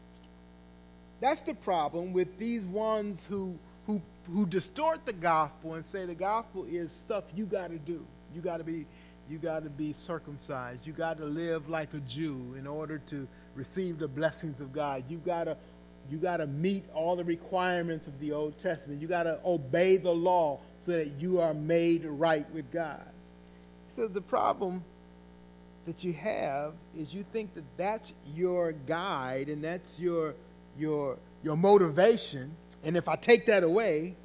[1.21, 3.57] that's the problem with these ones who,
[3.87, 8.05] who, who distort the gospel and say the gospel is stuff you got to do.
[8.35, 8.85] You got to be
[9.31, 10.85] you got to be circumcised.
[10.85, 15.05] You got to live like a Jew in order to receive the blessings of God.
[15.09, 15.57] You got to
[16.11, 19.03] you got to meet all the requirements of the Old Testament.
[19.03, 23.07] You got to obey the law so that you are made right with God.
[23.91, 24.85] So the problem
[25.87, 30.35] that you have is you think that that's your guide and that's your
[30.79, 34.17] your your motivation, and if I take that away,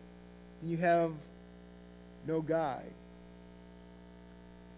[0.64, 1.14] you have
[2.28, 2.94] no guide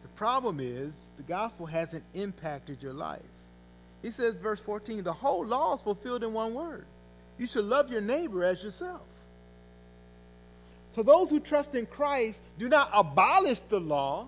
[0.03, 3.21] The problem is the gospel hasn't impacted your life.
[4.03, 6.85] He says, verse 14, the whole law is fulfilled in one word.
[7.39, 9.01] You should love your neighbor as yourself.
[10.93, 14.27] So those who trust in Christ do not abolish the law.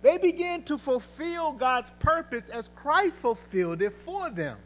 [0.00, 4.58] They begin to fulfill God's purpose as Christ fulfilled it for them.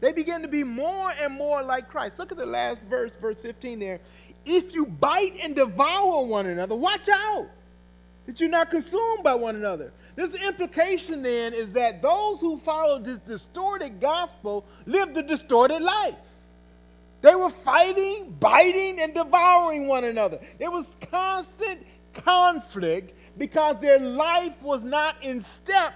[0.00, 2.18] They begin to be more and more like Christ.
[2.18, 4.00] Look at the last verse, verse 15 there.
[4.44, 7.48] If you bite and devour one another, watch out
[8.26, 9.92] that you're not consumed by one another.
[10.14, 16.18] This implication then is that those who followed this distorted gospel lived a distorted life.
[17.22, 20.40] They were fighting, biting, and devouring one another.
[20.58, 25.94] There was constant conflict because their life was not in step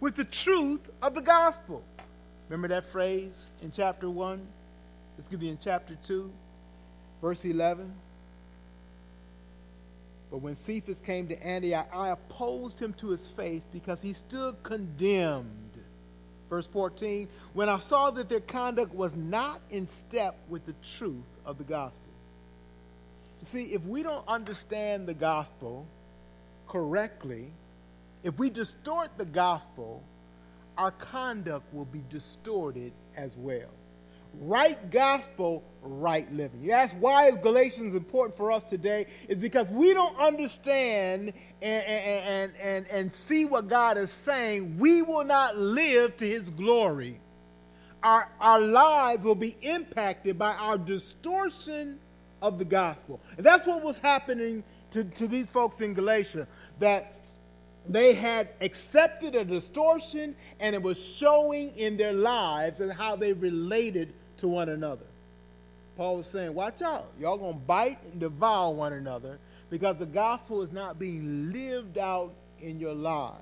[0.00, 1.82] with the truth of the gospel.
[2.48, 4.40] Remember that phrase in chapter 1?
[5.16, 6.30] This could be in chapter 2,
[7.20, 7.92] verse 11.
[10.30, 14.62] But when Cephas came to Antioch, I opposed him to his face because he stood
[14.62, 15.46] condemned.
[16.50, 21.26] Verse 14, when I saw that their conduct was not in step with the truth
[21.44, 22.02] of the gospel.
[23.40, 25.86] You see, if we don't understand the gospel
[26.66, 27.50] correctly,
[28.22, 30.02] if we distort the gospel,
[30.76, 33.68] our conduct will be distorted as well
[34.34, 36.62] right gospel, right living.
[36.62, 39.06] You ask why is Galatians important for us today?
[39.28, 44.78] Is because we don't understand and, and, and, and, see what God is saying.
[44.78, 47.20] We will not live to his glory.
[48.02, 51.98] Our, our lives will be impacted by our distortion
[52.40, 53.20] of the gospel.
[53.36, 54.62] And that's what was happening
[54.92, 56.46] to, to these folks in Galatia.
[56.78, 57.17] That
[57.88, 63.32] they had accepted a distortion and it was showing in their lives and how they
[63.32, 65.06] related to one another.
[65.96, 67.08] Paul was saying, watch out.
[67.18, 69.38] Y'all going to bite and devour one another
[69.70, 73.38] because the gospel is not being lived out in your lives.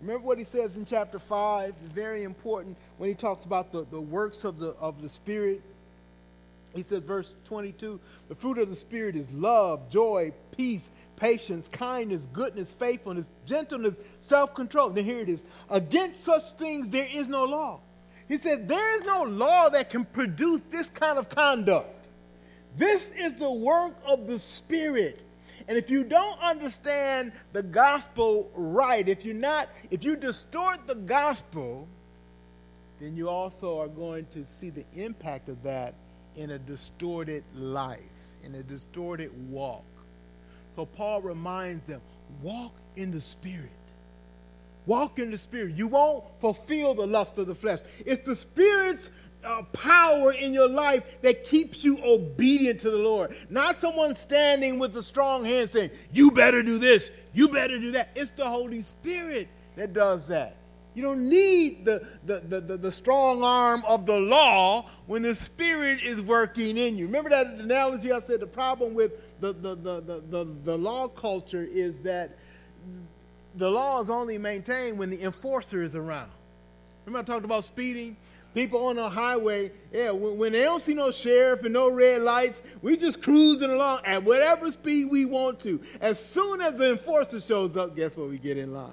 [0.00, 1.68] Remember what he says in chapter 5?
[1.68, 5.62] It's very important when he talks about the, the works of the, of the Spirit.
[6.74, 12.28] He says, verse 22 the fruit of the Spirit is love, joy, peace, patience, kindness,
[12.32, 14.90] goodness, faithfulness, gentleness, self control.
[14.90, 15.44] Then here it is.
[15.70, 17.80] Against such things there is no law.
[18.28, 21.90] He said, There is no law that can produce this kind of conduct.
[22.76, 25.20] This is the work of the Spirit.
[25.68, 30.94] And if you don't understand the gospel right, if you're not, if you distort the
[30.94, 31.88] gospel,
[33.00, 35.94] then you also are going to see the impact of that
[36.36, 38.00] in a distorted life,
[38.42, 39.84] in a distorted walk.
[40.76, 42.00] So Paul reminds them
[42.42, 43.70] walk in the Spirit.
[44.86, 45.74] Walk in the Spirit.
[45.76, 47.80] You won't fulfill the lust of the flesh.
[48.04, 49.10] It's the Spirit's
[49.44, 53.34] uh, power in your life that keeps you obedient to the Lord.
[53.50, 57.92] Not someone standing with a strong hand saying, You better do this, you better do
[57.92, 58.10] that.
[58.14, 60.56] It's the Holy Spirit that does that.
[60.94, 65.34] You don't need the, the, the, the, the strong arm of the law when the
[65.34, 67.06] Spirit is working in you.
[67.06, 71.08] Remember that analogy I said the problem with the, the, the, the, the, the law
[71.08, 72.36] culture is that
[73.56, 76.30] the law is only maintained when the enforcer is around.
[77.04, 78.16] Remember I talked about speeding?
[78.54, 82.22] People on the highway, yeah, when, when, they don't see no sheriff and no red
[82.22, 85.80] lights, we just cruising along at whatever speed we want to.
[86.00, 88.28] As soon as the enforcer shows up, guess what?
[88.28, 88.92] We get in line.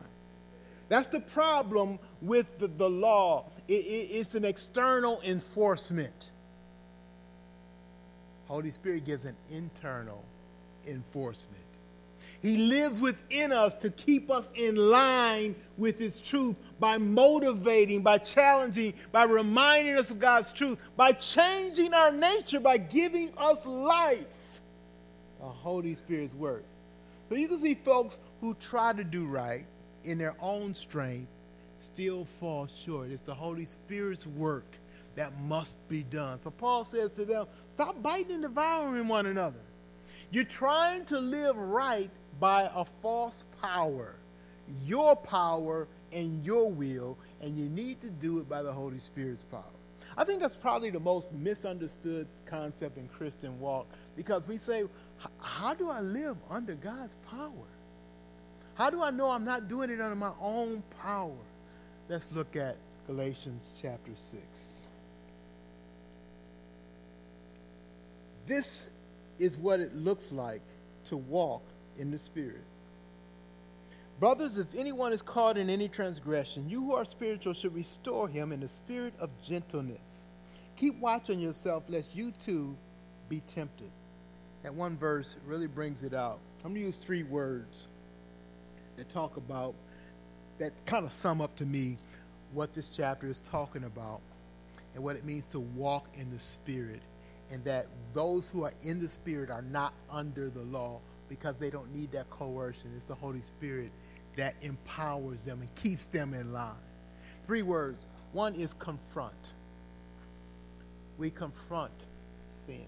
[0.91, 3.45] That's the problem with the, the law.
[3.69, 6.32] It, it, it's an external enforcement.
[8.49, 10.21] Holy Spirit gives an internal
[10.86, 11.62] enforcement.
[12.41, 18.17] He lives within us to keep us in line with His truth by motivating, by
[18.17, 24.25] challenging, by reminding us of God's truth, by changing our nature, by giving us life.
[25.39, 26.65] The Holy Spirit's work.
[27.30, 29.65] So you can see folks who try to do right
[30.04, 31.30] in their own strength
[31.80, 33.10] still fall short.
[33.10, 34.78] It's the Holy Spirit's work
[35.16, 36.40] that must be done.
[36.40, 39.60] So Paul says to them, stop biting and devouring one another.
[40.32, 42.10] You're trying to live right
[42.40, 44.16] by a false power,
[44.86, 49.44] your power and your will, and you need to do it by the Holy Spirit's
[49.44, 49.64] power.
[50.18, 54.84] I think that's probably the most misunderstood concept in Christian walk because we say,
[55.40, 57.68] how do I live under God's power?
[58.76, 61.36] How do I know I'm not doing it under my own power?
[62.10, 64.82] Let's look at Galatians chapter 6.
[68.48, 68.90] This
[69.40, 70.62] is what it looks like
[71.06, 71.64] to walk
[71.98, 72.64] in the Spirit.
[74.20, 78.52] Brothers, if anyone is caught in any transgression, you who are spiritual should restore him
[78.52, 80.32] in the spirit of gentleness.
[80.78, 82.78] Keep watch on yourself, lest you too
[83.30, 83.90] be tempted.
[84.62, 86.40] That one verse really brings it out.
[86.64, 87.88] I'm going to use three words
[89.02, 89.74] that talk about,
[90.60, 91.98] that kind of sum up to me
[92.54, 94.22] what this chapter is talking about
[94.94, 97.02] and what it means to walk in the Spirit,
[97.50, 101.72] and that those who are in the Spirit are not under the law because they
[101.72, 102.92] don't need that coercion.
[102.96, 103.90] It's the Holy Spirit
[104.36, 106.76] that empowers them and keeps them in line.
[107.48, 108.06] Three words.
[108.34, 109.54] One is confront.
[111.18, 111.92] We confront
[112.50, 112.86] sin.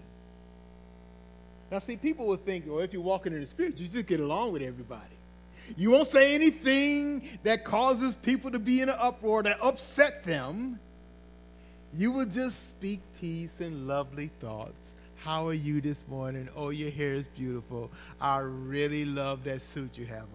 [1.72, 4.20] Now, see, people will think, well, if you're walking in the Spirit, you just get
[4.20, 5.13] along with everybody.
[5.76, 10.78] You won't say anything that causes people to be in an uproar, that upset them.
[11.96, 14.94] You will just speak peace and lovely thoughts.
[15.16, 16.48] How are you this morning?
[16.54, 17.90] Oh, your hair is beautiful.
[18.20, 20.28] I really love that suit you have on.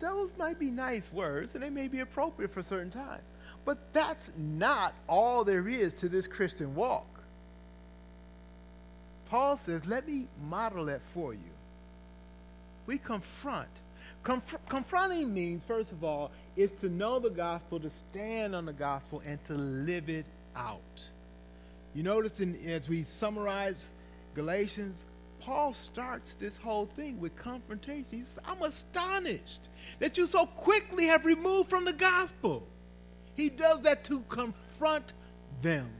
[0.00, 3.22] Those might be nice words and they may be appropriate for certain times.
[3.64, 7.06] But that's not all there is to this Christian walk.
[9.30, 11.53] Paul says, let me model that for you
[12.86, 13.68] we confront.
[14.22, 18.72] Conf- confronting means, first of all, is to know the gospel, to stand on the
[18.72, 21.08] gospel, and to live it out.
[21.94, 23.92] You notice in, as we summarize
[24.34, 25.04] Galatians,
[25.40, 28.06] Paul starts this whole thing with confrontation.
[28.10, 29.68] He says, I'm astonished
[29.98, 32.66] that you so quickly have removed from the gospel.
[33.34, 35.12] He does that to confront
[35.60, 35.90] them.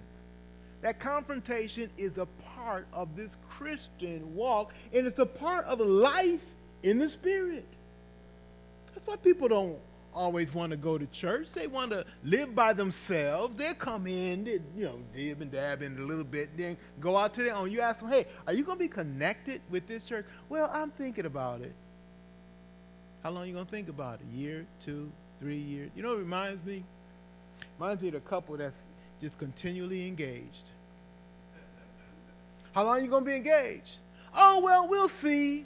[0.81, 6.43] That confrontation is a part of this Christian walk, and it's a part of life
[6.85, 7.65] in the spirit.
[8.95, 9.79] That's why people don't
[10.15, 11.53] always want to go to church.
[11.53, 13.57] They want to live by themselves.
[13.57, 17.17] They'll come in, they, you know, dib and dab in a little bit, then go
[17.17, 17.73] out to their own.
[17.73, 20.27] You ask them, hey, are you going to be connected with this church?
[20.49, 21.73] Well, I'm thinking about it.
[23.25, 24.27] How long you going to think about it?
[24.37, 25.91] Year, two, three years?
[25.97, 26.85] You know it reminds me?
[27.81, 28.87] Reminds me of a couple that's
[29.21, 30.71] just continually engaged.
[32.75, 33.97] How long are you going to be engaged?
[34.35, 35.65] Oh, well, we'll see.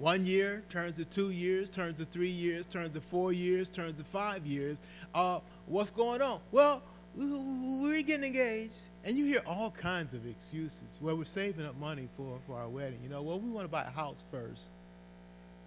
[0.00, 3.98] One year turns to two years, turns to three years, turns to four years, turns
[3.98, 4.80] to five years.
[5.14, 6.40] Uh, what's going on?
[6.52, 6.82] Well,
[7.14, 8.80] we're getting engaged.
[9.04, 10.98] And you hear all kinds of excuses.
[11.02, 12.98] Well, we're saving up money for, for our wedding.
[13.02, 14.70] You know, well, we want to buy a house first.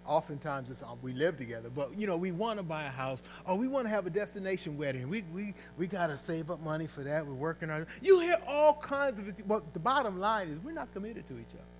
[0.04, 3.22] Oftentimes it's, uh, we live together, but you know, we want to buy a house.
[3.46, 5.08] Or we want to have a destination wedding.
[5.08, 7.24] We, we, we got to save up money for that.
[7.24, 7.88] We're working on it.
[8.02, 11.34] You hear all kinds of, but well, the bottom line is we're not committed to
[11.34, 11.73] each other.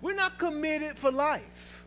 [0.00, 1.84] We're not committed for life.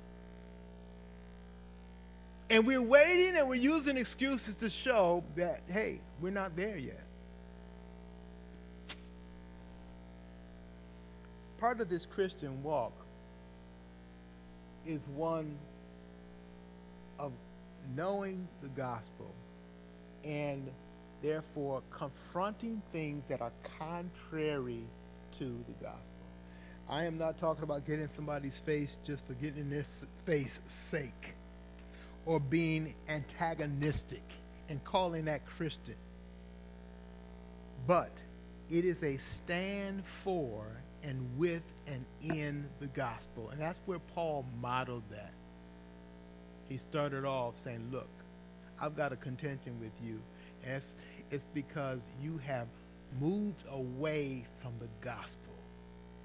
[2.50, 7.06] And we're waiting and we're using excuses to show that, hey, we're not there yet.
[11.58, 12.94] Part of this Christian walk
[14.86, 15.58] is one
[17.18, 17.32] of
[17.96, 19.32] knowing the gospel
[20.24, 20.70] and
[21.22, 24.84] therefore confronting things that are contrary
[25.32, 26.13] to the gospel.
[26.90, 29.86] I am not talking about getting somebody's face just for getting in their
[30.26, 31.36] face sake
[32.26, 34.24] or being antagonistic
[34.70, 35.96] and calling that Christian.
[37.88, 38.24] But
[38.70, 40.68] it is a stand for
[41.04, 43.50] and with and in the gospel.
[43.50, 45.34] And that's where Paul modeled that.
[46.70, 48.10] He started off saying, Look,
[48.80, 50.22] I've got a contention with you.
[50.64, 50.96] And it's,
[51.30, 52.68] it's because you have
[53.20, 55.53] moved away from the gospel.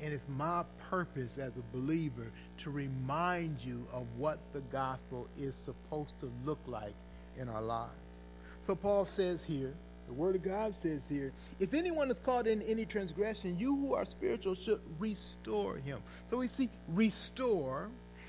[0.01, 5.55] And it's my purpose as a believer to remind you of what the gospel is
[5.55, 6.94] supposed to look like
[7.36, 8.22] in our lives.
[8.61, 9.74] So Paul says here,
[10.07, 13.94] the Word of God says here, if anyone is caught in any transgression, you who
[13.94, 15.99] are spiritual should restore him.
[16.30, 17.88] So we see restore,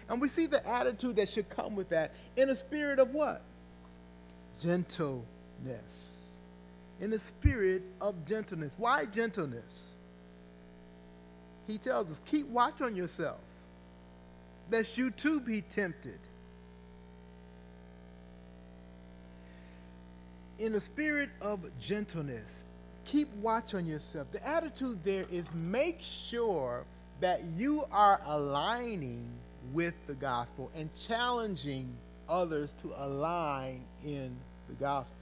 [0.09, 3.43] and we see the attitude that should come with that in a spirit of what?
[4.59, 6.31] Gentleness.
[6.99, 8.75] In a spirit of gentleness.
[8.77, 9.93] Why gentleness?
[11.69, 13.39] He tells us, keep watch on yourself,
[14.71, 16.19] lest you too be tempted.
[20.59, 22.63] in a spirit of gentleness.
[23.05, 24.27] Keep watch on yourself.
[24.31, 26.83] The attitude there is make sure
[27.21, 29.27] that you are aligning
[29.73, 31.89] with the gospel and challenging
[32.27, 34.35] others to align in
[34.67, 35.15] the gospel.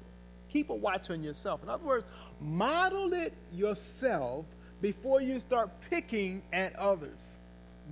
[0.50, 1.64] Keep a watch on yourself.
[1.64, 2.06] In other words,
[2.42, 4.46] model it yourself
[4.82, 7.40] before you start picking at others.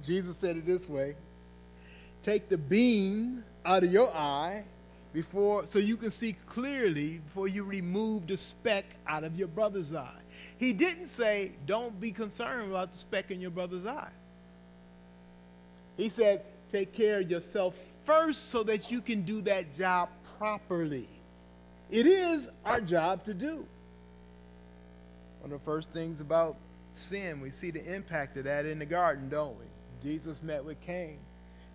[0.04, 1.16] Jesus said it this way
[2.24, 4.64] Take the beam out of your eye
[5.14, 9.94] before so you can see clearly before you remove the speck out of your brother's
[9.94, 10.22] eye.
[10.58, 14.12] He didn't say don't be concerned about the speck in your brother's eye.
[15.98, 21.08] He said take care of yourself first so that you can do that job properly.
[21.90, 23.66] It is our job to do.
[25.42, 26.58] One of the first things about
[26.98, 29.66] sin, we see the impact of that in the garden, don't we?
[30.04, 31.18] Jesus met with Cain.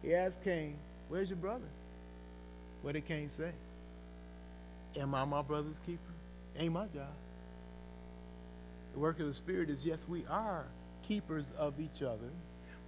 [0.02, 0.76] He asked Cain,
[1.08, 1.68] Where's your brother?
[2.82, 3.50] What did Cain say?
[4.98, 6.00] Am I my brother's keeper?
[6.58, 7.12] Ain't my job.
[8.94, 10.64] The work of the Spirit is yes, we are
[11.06, 12.30] keepers of each other,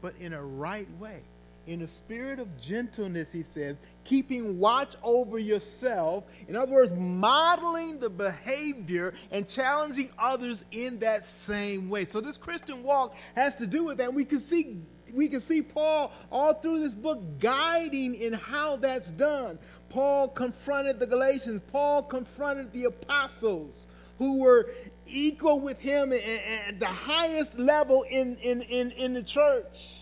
[0.00, 1.22] but in a right way.
[1.66, 6.24] In a spirit of gentleness, he says, keeping watch over yourself.
[6.48, 12.04] In other words, modeling the behavior and challenging others in that same way.
[12.04, 14.12] So, this Christian walk has to do with that.
[14.12, 14.82] We can see
[15.12, 19.58] we can see Paul all through this book guiding in how that's done.
[19.88, 23.88] Paul confronted the Galatians, Paul confronted the apostles
[24.18, 24.70] who were
[25.06, 30.01] equal with him at the highest level in, in, in, in the church.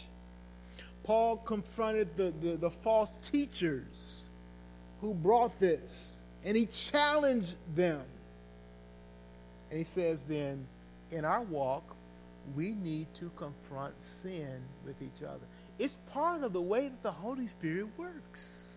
[1.11, 4.31] Paul confronted the, the, the false teachers
[5.01, 8.05] who brought this, and he challenged them.
[9.71, 10.65] And he says, then,
[11.11, 11.97] in our walk,
[12.55, 15.41] we need to confront sin with each other.
[15.81, 18.75] It's part of the way that the Holy Spirit works.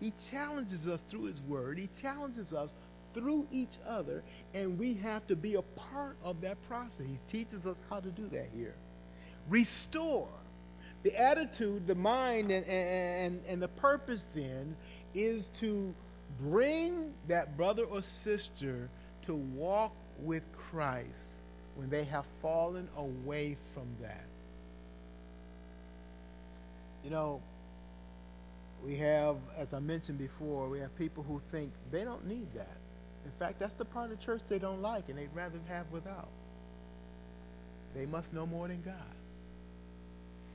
[0.00, 2.74] He challenges us through His Word, He challenges us
[3.14, 7.06] through each other, and we have to be a part of that process.
[7.06, 8.74] He teaches us how to do that here.
[9.48, 10.26] Restore.
[11.02, 14.76] The attitude, the mind, and, and, and the purpose then
[15.14, 15.94] is to
[16.40, 18.88] bring that brother or sister
[19.22, 21.42] to walk with Christ
[21.76, 24.24] when they have fallen away from that.
[27.04, 27.40] You know,
[28.84, 32.76] we have, as I mentioned before, we have people who think they don't need that.
[33.24, 35.90] In fact, that's the part of the church they don't like and they'd rather have
[35.90, 36.28] without.
[37.94, 38.94] They must know more than God.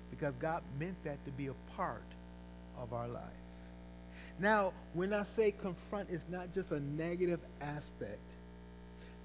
[0.10, 2.04] Because God meant that to be a part
[2.78, 3.24] of our life.
[4.40, 8.20] Now, when I say confront, it's not just a negative aspect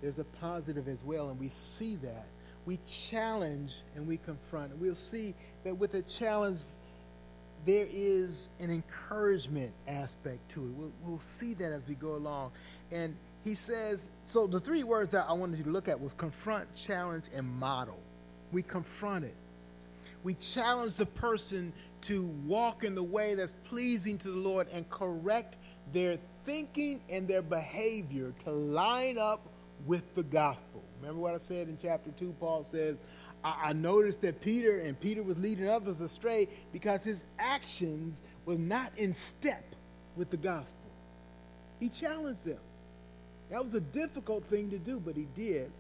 [0.03, 2.27] there's a positive as well, and we see that.
[2.67, 4.77] We challenge and we confront.
[4.77, 6.61] We'll see that with a challenge,
[7.65, 10.71] there is an encouragement aspect to it.
[10.73, 12.51] We'll, we'll see that as we go along.
[12.91, 16.15] And he says, so the three words that I wanted you to look at was
[16.15, 17.99] confront, challenge, and model.
[18.51, 19.35] We confront it.
[20.23, 24.89] We challenge the person to walk in the way that's pleasing to the Lord and
[24.91, 25.57] correct
[25.93, 29.49] their thinking and their behavior to line up
[29.87, 30.83] with the gospel.
[31.01, 32.35] Remember what I said in chapter 2?
[32.39, 32.97] Paul says,
[33.43, 38.57] I, I noticed that Peter and Peter was leading others astray because his actions were
[38.57, 39.65] not in step
[40.17, 40.79] with the gospel.
[41.81, 42.61] He challenged them.
[43.51, 45.71] That was a difficult thing to do, but he did.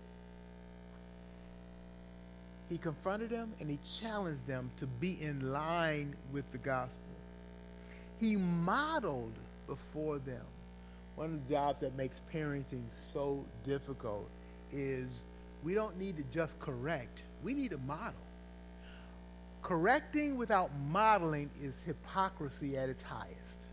[2.72, 7.02] He confronted them and he challenged them to be in line with the gospel.
[8.18, 9.34] He modeled
[9.66, 10.46] before them
[11.14, 14.26] one of the jobs that makes parenting so difficult
[14.72, 15.26] is
[15.62, 18.14] we don't need to just correct, we need to model.
[19.60, 23.66] correcting without modeling is hypocrisy at its highest.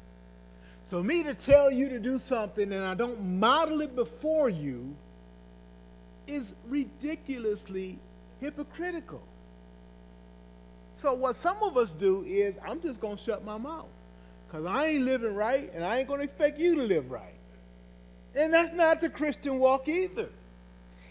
[0.83, 4.93] So, me to tell you to do something and I don't model it before you
[6.27, 7.97] is ridiculously
[8.39, 9.21] hypocritical.
[10.95, 13.87] So, what some of us do is, I'm just going to shut my mouth
[14.47, 17.35] because I ain't living right and I ain't going to expect you to live right.
[18.35, 20.29] And that's not the Christian walk either.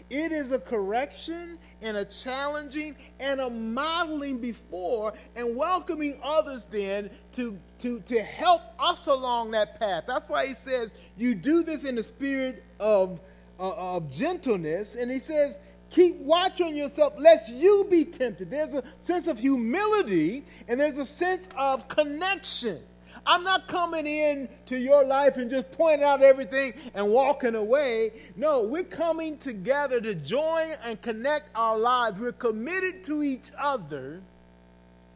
[0.09, 7.11] It is a correction and a challenging and a modeling before and welcoming others then
[7.33, 10.05] to, to, to help us along that path.
[10.07, 13.19] That's why he says you do this in the spirit of,
[13.59, 14.95] uh, of gentleness.
[14.95, 15.59] And he says,
[15.89, 18.49] keep watch on yourself lest you be tempted.
[18.49, 22.79] There's a sense of humility and there's a sense of connection.
[23.25, 28.13] I'm not coming in to your life and just pointing out everything and walking away.
[28.35, 32.19] No, we're coming together to join and connect our lives.
[32.19, 34.21] We're committed to each other.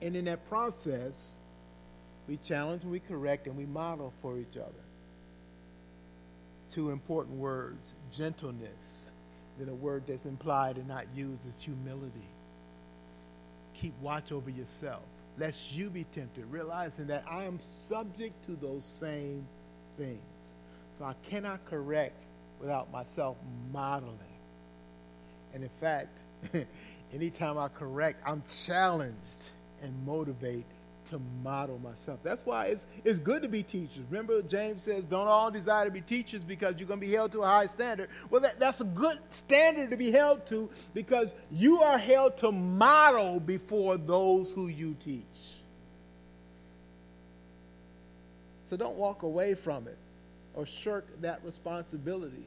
[0.02, 1.38] And in that process,
[2.28, 4.72] we challenge, we correct, and we model for each other.
[6.70, 9.03] Two important words gentleness.
[9.60, 12.28] Then a word that's implied and not used is humility.
[13.76, 15.04] Keep watch over yourself
[15.38, 19.46] lest you be tempted, realizing that I am subject to those same
[19.98, 20.20] things.
[20.98, 22.22] So I cannot correct
[22.60, 23.38] without myself
[23.72, 24.18] modeling.
[25.54, 26.10] And in fact,
[27.14, 29.52] anytime I correct, I'm challenged
[29.82, 30.66] and motivated
[31.06, 32.20] to model myself.
[32.24, 34.04] That's why it's, it's good to be teachers.
[34.10, 37.32] Remember, James says, don't all desire to be teachers because you're going to be held
[37.34, 38.10] to a high standard.
[38.30, 42.52] Well, that, that's a good standard to be held to because you are held to
[42.52, 45.24] model before those who you teach.
[48.70, 49.98] So don't walk away from it
[50.56, 52.46] or shirk that responsibility.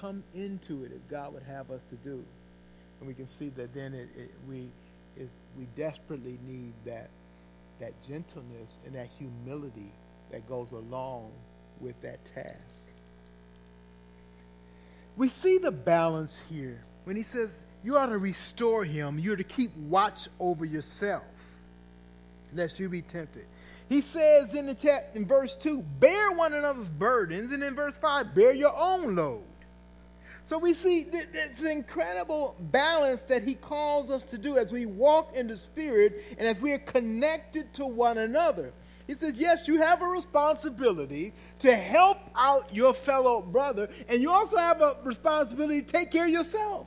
[0.00, 2.24] Come into it as God would have us to do.
[3.00, 4.68] And we can see that then it, it we,
[5.16, 7.10] is, we desperately need that
[7.80, 9.92] that gentleness and that humility
[10.30, 11.30] that goes along
[11.80, 12.84] with that task.
[15.16, 19.44] We see the balance here when he says you are to restore him, you're to
[19.44, 21.24] keep watch over yourself,
[22.52, 23.46] lest you be tempted.
[23.88, 27.96] He says in the chapter in verse 2, bear one another's burdens, and in verse
[27.96, 29.44] 5, bear your own load.
[30.48, 35.34] So we see this incredible balance that he calls us to do as we walk
[35.34, 38.72] in the Spirit and as we are connected to one another.
[39.06, 44.30] He says, Yes, you have a responsibility to help out your fellow brother, and you
[44.30, 46.86] also have a responsibility to take care of yourself.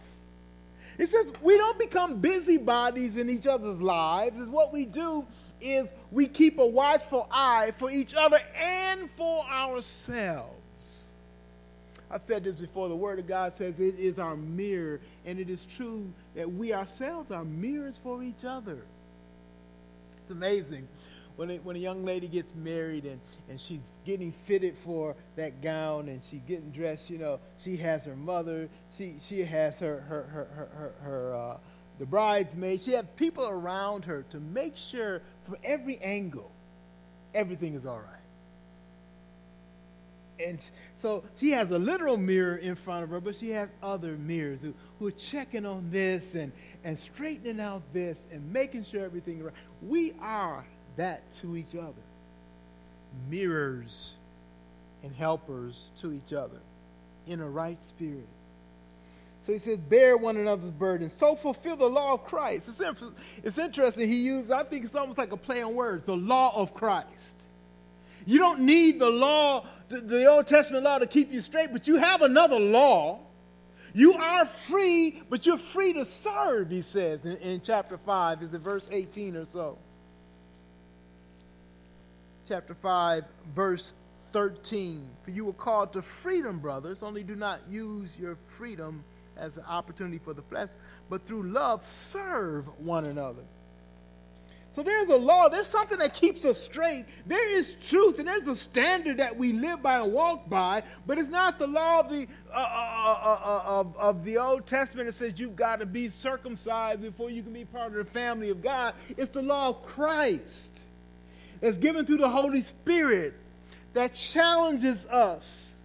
[0.97, 5.28] He says, We don't become busybodies in each other's lives, is what we do
[5.59, 10.61] is we keep a watchful eye for each other and for ourselves.
[12.12, 12.89] I've said this before.
[12.89, 16.74] The Word of God says it is our mirror, and it is true that we
[16.74, 18.80] ourselves are mirrors for each other.
[20.22, 20.88] It's amazing
[21.38, 25.62] when a, when a young lady gets married and, and she's getting fitted for that
[25.62, 30.01] gown and she's getting dressed, you know, she has her mother, she, she has her,
[30.01, 31.57] her, her, her, her, her uh,
[31.99, 36.51] the bridesmaid, she has people around her to make sure from every angle
[37.34, 38.20] everything is all right
[40.45, 40.59] and
[40.95, 44.61] so she has a literal mirror in front of her, but she has other mirrors
[44.61, 46.51] who, who are checking on this and,
[46.83, 49.53] and straightening out this and making sure everything is right.
[49.81, 50.65] We are
[50.97, 51.93] that to each other.
[53.29, 54.13] Mirrors
[55.03, 56.59] and helpers to each other
[57.27, 58.27] in a right spirit.
[59.45, 61.13] So he says, bear one another's burdens.
[61.13, 62.69] So fulfill the law of Christ.
[62.69, 62.81] It's,
[63.43, 64.07] it's interesting.
[64.07, 67.41] He used, I think it's almost like a play on words, the law of Christ.
[68.25, 71.87] You don't need the law the, the Old Testament law to keep you straight, but
[71.87, 73.19] you have another law.
[73.93, 78.41] You are free, but you're free to serve, he says in, in chapter 5.
[78.41, 79.77] Is it verse 18 or so?
[82.47, 83.93] Chapter 5, verse
[84.31, 85.09] 13.
[85.23, 89.03] For you were called to freedom, brothers, only do not use your freedom
[89.37, 90.69] as an opportunity for the flesh,
[91.09, 93.43] but through love serve one another.
[94.74, 97.05] So there's a law, there's something that keeps us straight.
[97.26, 101.17] There is truth, and there's a standard that we live by and walk by, but
[101.17, 105.13] it's not the law of the, uh, uh, uh, of, of the Old Testament that
[105.13, 108.61] says you've got to be circumcised before you can be part of the family of
[108.61, 108.93] God.
[109.17, 110.86] It's the law of Christ
[111.59, 113.34] that's given through the Holy Spirit
[113.93, 115.82] that challenges us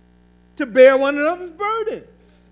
[0.57, 2.51] to bear one another's burdens.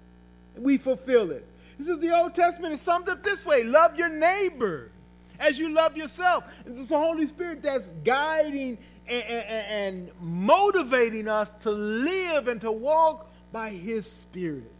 [0.56, 1.46] We fulfill it.
[1.78, 4.90] This is the Old Testament is summed up this way love your neighbor
[5.38, 6.44] as you love yourself.
[6.66, 12.72] It's the Holy Spirit that's guiding and, and, and motivating us to live and to
[12.72, 14.70] walk by His Spirit.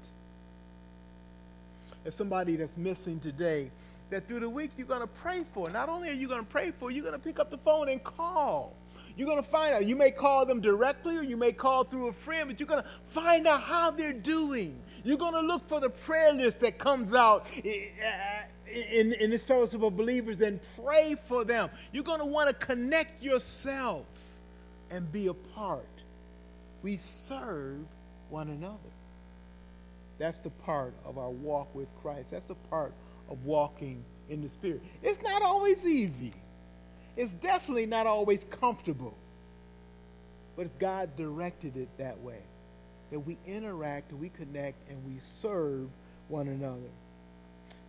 [2.05, 3.71] As somebody that's missing today,
[4.11, 5.71] that through the week you're going to pray for.
[5.71, 7.89] Not only are you going to pray for, you're going to pick up the phone
[7.89, 8.75] and call.
[9.17, 9.87] You're going to find out.
[9.87, 12.83] You may call them directly or you may call through a friend, but you're going
[12.83, 14.81] to find out how they're doing.
[15.05, 19.83] You're going to look for the prayer list that comes out in, in this fellowship
[19.83, 21.71] of believers and pray for them.
[21.93, 24.07] You're going to want to connect yourself
[24.91, 25.87] and be a part.
[26.83, 27.85] We serve
[28.31, 28.79] one another.
[30.19, 32.31] That's the part of our walk with Christ.
[32.33, 32.93] That's the part
[33.31, 34.83] of walking in the Spirit.
[35.03, 36.33] It's not always easy.
[37.17, 39.15] It's definitely not always comfortable.
[40.57, 42.41] But God directed it that way.
[43.11, 45.89] That we interact we connect and we serve
[46.29, 46.91] one another.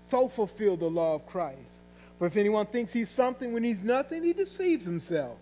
[0.02, 1.82] So fulfill the law of Christ.
[2.20, 5.38] For if anyone thinks he's something when he's nothing, he deceives himself.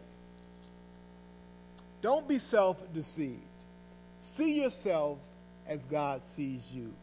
[2.02, 3.40] Don't be self deceived.
[4.20, 5.18] See yourself
[5.68, 6.94] as God sees you.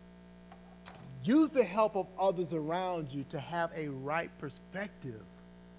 [1.22, 5.20] Use the help of others around you to have a right perspective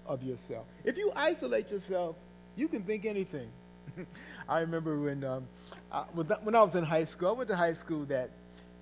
[0.06, 0.66] of yourself.
[0.84, 2.16] If you isolate yourself,
[2.56, 3.48] you can think anything.
[4.48, 5.46] I remember when, um,
[5.90, 6.02] I,
[6.42, 8.30] when I was in high school, I went to high school that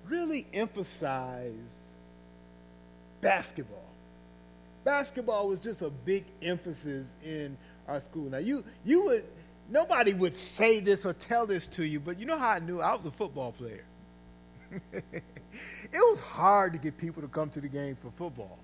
[0.07, 1.77] really emphasized
[3.21, 3.77] basketball.
[4.83, 7.55] Basketball was just a big emphasis in
[7.87, 8.29] our school.
[8.29, 9.23] Now, you, you would,
[9.69, 12.81] nobody would say this or tell this to you, but you know how I knew
[12.81, 13.85] I was a football player.
[14.91, 15.23] it
[15.93, 18.57] was hard to get people to come to the games for football.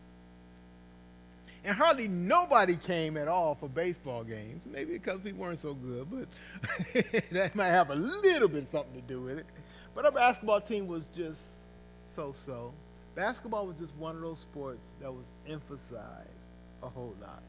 [1.64, 4.66] And hardly nobody came at all for baseball games.
[4.66, 6.28] Maybe because we weren't so good, but
[7.32, 9.46] that might have a little bit something to do with it.
[9.96, 11.68] But our basketball team was just
[12.08, 12.74] so so.
[13.16, 16.52] Basketball was just one of those sports that was emphasized
[16.84, 17.42] a whole lot.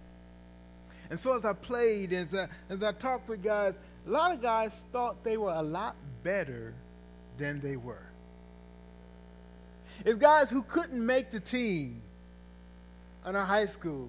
[1.11, 4.43] And so as I played, as I, as I talked with guys, a lot of
[4.43, 6.75] guys thought they were a lot better
[7.37, 8.07] than they were.
[10.05, 12.03] It's guys who couldn't make the team
[13.27, 14.09] in our high school,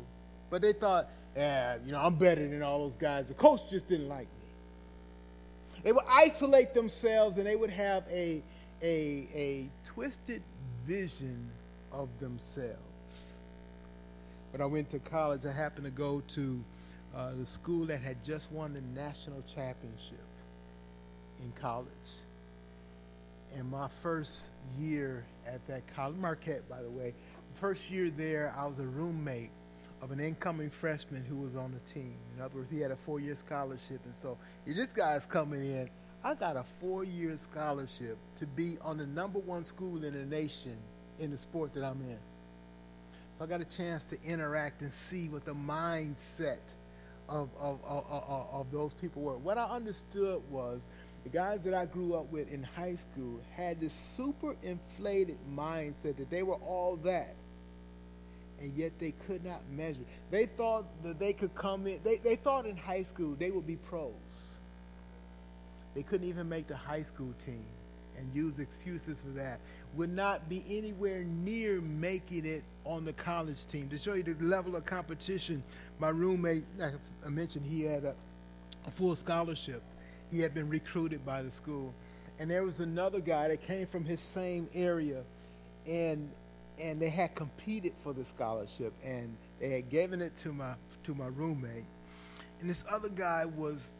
[0.50, 3.28] but they thought, yeah, you know, I'm better than all those guys.
[3.28, 5.82] The coach just didn't like me.
[5.84, 8.42] They would isolate themselves and they would have a,
[8.82, 10.42] a, a twisted
[10.86, 11.50] vision
[11.92, 12.78] of themselves.
[14.52, 16.64] When I went to college, I happened to go to
[17.16, 20.18] uh, the school that had just won the national championship
[21.42, 21.88] in college.
[23.56, 27.14] And my first year at that college, Marquette, by the way,
[27.60, 29.52] first year there, I was a roommate
[30.02, 32.16] of an incoming freshman who was on the team.
[32.36, 35.90] In other words, he had a four-year scholarship, and so this guy's coming in.
[36.24, 40.78] I got a four-year scholarship to be on the number one school in the nation
[41.20, 42.18] in the sport that I'm in.
[43.38, 46.60] So I got a chance to interact and see what the mindset
[47.28, 49.38] of, of, of, of, of those people were.
[49.38, 50.88] What I understood was
[51.24, 56.18] the guys that I grew up with in high school had this super inflated mindset
[56.18, 57.36] that they were all that
[58.60, 60.02] and yet they could not measure.
[60.32, 63.68] They thought that they could come in, they, they thought in high school they would
[63.68, 64.14] be pros.
[65.96, 67.64] They couldn't even make the high school team
[68.18, 69.60] and use excuses for that.
[69.96, 73.90] Would not be anywhere near making it on the college team.
[73.90, 75.64] To show you the level of competition,
[76.00, 78.16] my roommate, as I mentioned, he had a,
[78.86, 79.82] a full scholarship.
[80.32, 81.94] He had been recruited by the school.
[82.40, 85.24] And there was another guy that came from his same area,
[85.86, 86.30] and
[86.80, 90.74] and they had competed for the scholarship and they had given it to my
[91.04, 91.86] to my roommate.
[92.62, 93.96] And this other guy was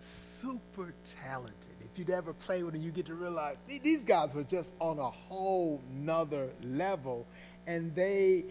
[0.00, 0.92] super
[1.22, 1.70] talented.
[1.80, 4.98] If you'd ever play with him you get to realize these guys were just on
[4.98, 7.26] a whole nother level.
[7.66, 8.44] And they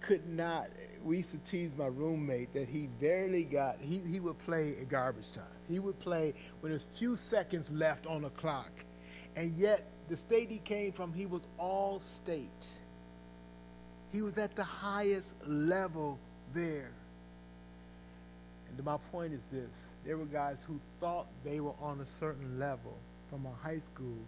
[0.00, 0.68] could not
[1.04, 4.88] we used to tease my roommate that he barely got he, he would play at
[4.88, 5.44] garbage time.
[5.68, 8.70] He would play when there's few seconds left on the clock.
[9.36, 12.68] And yet the state he came from he was all state
[14.12, 16.18] he was at the highest level
[16.52, 16.90] there.
[18.68, 22.58] And my point is this there were guys who thought they were on a certain
[22.58, 22.96] level
[23.30, 24.18] from a high school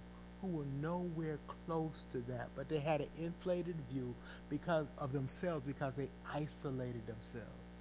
[0.40, 4.14] who were nowhere close to that, but they had an inflated view
[4.50, 7.80] because of themselves, because they isolated themselves.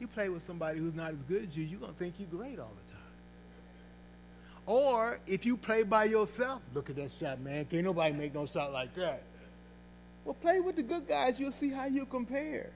[0.00, 2.28] You play with somebody who's not as good as you, you're going to think you're
[2.28, 3.00] great all the time.
[4.66, 7.64] Or if you play by yourself, look at that shot, man.
[7.66, 9.22] Can't nobody make no shot like that.
[10.24, 11.40] Well, play with the good guys.
[11.40, 12.70] You'll see how you compare.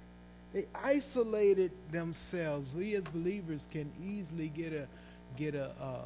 [0.53, 2.75] They isolated themselves.
[2.75, 4.87] We as believers can easily get a
[5.37, 6.05] get a, a,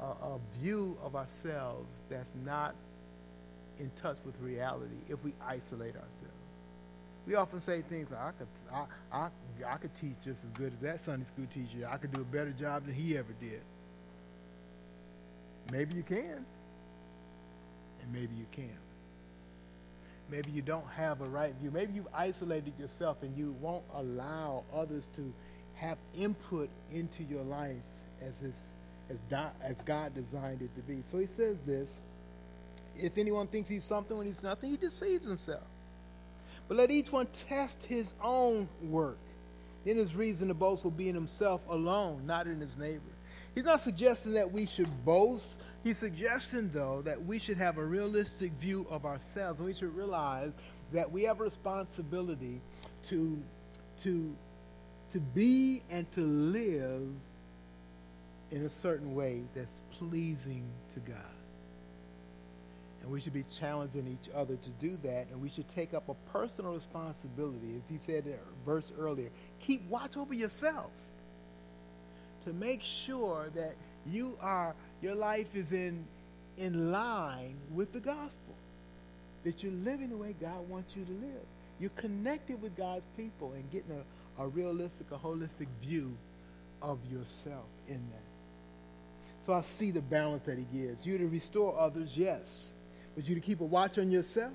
[0.00, 2.74] a, a view of ourselves that's not
[3.78, 6.30] in touch with reality if we isolate ourselves.
[7.26, 10.72] We often say things like, I could, I, I, I could teach just as good
[10.74, 11.88] as that Sunday school teacher.
[11.90, 13.62] I could do a better job than he ever did.
[15.72, 16.44] Maybe you can,
[18.02, 18.83] and maybe you can't.
[20.30, 21.70] Maybe you don't have a right view.
[21.70, 25.32] Maybe you've isolated yourself and you won't allow others to
[25.74, 27.76] have input into your life
[28.22, 28.74] as, as,
[29.62, 31.02] as God designed it to be.
[31.02, 32.00] So he says this
[32.96, 35.64] if anyone thinks he's something when he's nothing, he deceives himself.
[36.68, 39.18] But let each one test his own work.
[39.84, 43.00] Then his reason to boast will be in himself alone, not in his neighbor.
[43.54, 45.58] He's not suggesting that we should boast.
[45.84, 49.94] He's suggesting, though, that we should have a realistic view of ourselves, and we should
[49.94, 50.56] realize
[50.92, 52.60] that we have a responsibility
[53.04, 53.40] to,
[54.02, 54.34] to,
[55.12, 57.08] to be and to live
[58.50, 61.18] in a certain way that's pleasing to God.
[63.02, 66.08] And we should be challenging each other to do that, and we should take up
[66.08, 69.28] a personal responsibility, as he said in a verse earlier.
[69.60, 70.90] Keep watch over yourself
[72.44, 73.74] to make sure that
[74.06, 76.04] you are your life is in
[76.56, 78.54] in line with the gospel.
[79.44, 81.44] That you're living the way God wants you to live.
[81.80, 83.90] You're connected with God's people and getting
[84.38, 86.16] a, a realistic, a holistic view
[86.80, 89.44] of yourself in that.
[89.44, 91.04] So I see the balance that he gives.
[91.04, 92.74] You to restore others, yes
[93.14, 94.52] but you to keep a watch on yourself.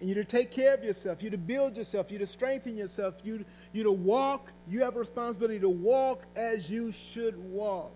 [0.00, 3.14] And you to take care of yourself, you to build yourself, you to strengthen yourself,
[3.24, 7.92] you, you to walk, you have a responsibility to walk as you should walk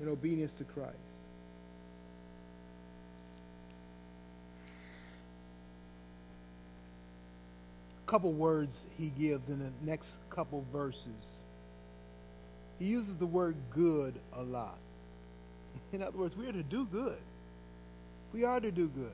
[0.00, 0.96] in obedience to Christ.
[8.06, 11.40] A couple words he gives in the next couple verses.
[12.78, 14.78] He uses the word good a lot.
[15.92, 17.20] In other words, we are to do good.
[18.32, 19.12] We are to do good.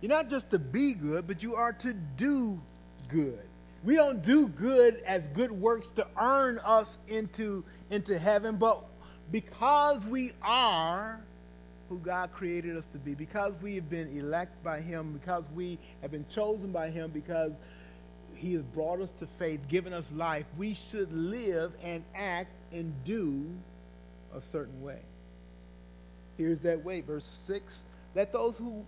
[0.00, 2.60] You're not just to be good, but you are to do
[3.08, 3.42] good.
[3.84, 8.84] We don't do good as good works to earn us into, into heaven, but
[9.32, 11.20] because we are
[11.88, 15.78] who God created us to be, because we have been elected by Him, because we
[16.00, 17.60] have been chosen by Him, because
[18.34, 22.94] He has brought us to faith, given us life, we should live and act and
[23.04, 23.46] do
[24.34, 25.00] a certain way.
[26.38, 27.84] Here's that way, verse 6.
[28.14, 28.84] Let those who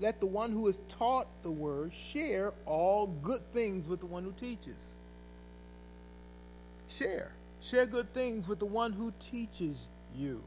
[0.00, 4.24] let the one who is taught the word share all good things with the one
[4.24, 4.98] who teaches.
[6.88, 7.32] Share.
[7.62, 10.42] Share good things with the one who teaches you.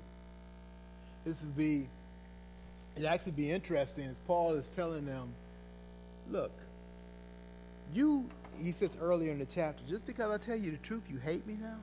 [1.26, 1.88] This would be,
[2.96, 5.30] it actually be interesting as Paul is telling them,
[6.32, 6.52] look,
[7.94, 8.30] you,
[8.62, 11.46] he says earlier in the chapter, just because I tell you the truth, you hate
[11.48, 11.78] me now?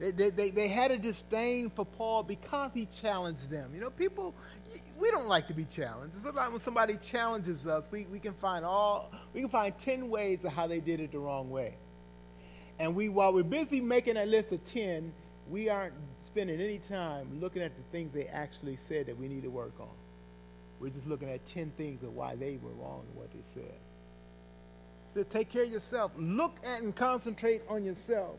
[0.00, 3.70] They, they, they had a disdain for Paul because he challenged them.
[3.72, 4.34] You know, people,
[4.98, 6.16] we don't like to be challenged.
[6.16, 10.44] Sometimes when somebody challenges us, we, we can find all, we can find 10 ways
[10.44, 11.74] of how they did it the wrong way.
[12.78, 15.12] And we, while we're busy making a list of 10,
[15.50, 19.42] we aren't spending any time looking at the things they actually said that we need
[19.42, 19.88] to work on.
[20.80, 23.74] We're just looking at 10 things of why they were wrong and what they said.
[25.14, 26.12] Says, take care of yourself.
[26.16, 28.38] Look at and concentrate on yourself.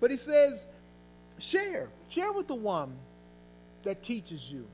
[0.00, 0.64] But he says,
[1.40, 1.88] Share.
[2.08, 2.96] Share with the one
[3.82, 4.66] that teaches you.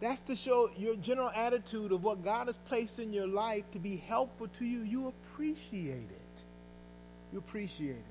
[0.00, 3.78] That's to show your general attitude of what God has placed in your life to
[3.78, 4.82] be helpful to you.
[4.82, 6.44] You appreciate it.
[7.32, 8.04] You appreciate it.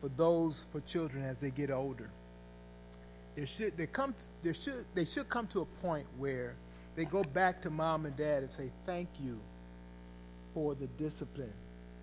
[0.00, 2.10] For those, for children as they get older,
[3.36, 6.54] there should, they come, there should, they should come to a point where
[6.96, 9.38] they go back to mom and dad and say, Thank you
[10.54, 11.52] for the discipline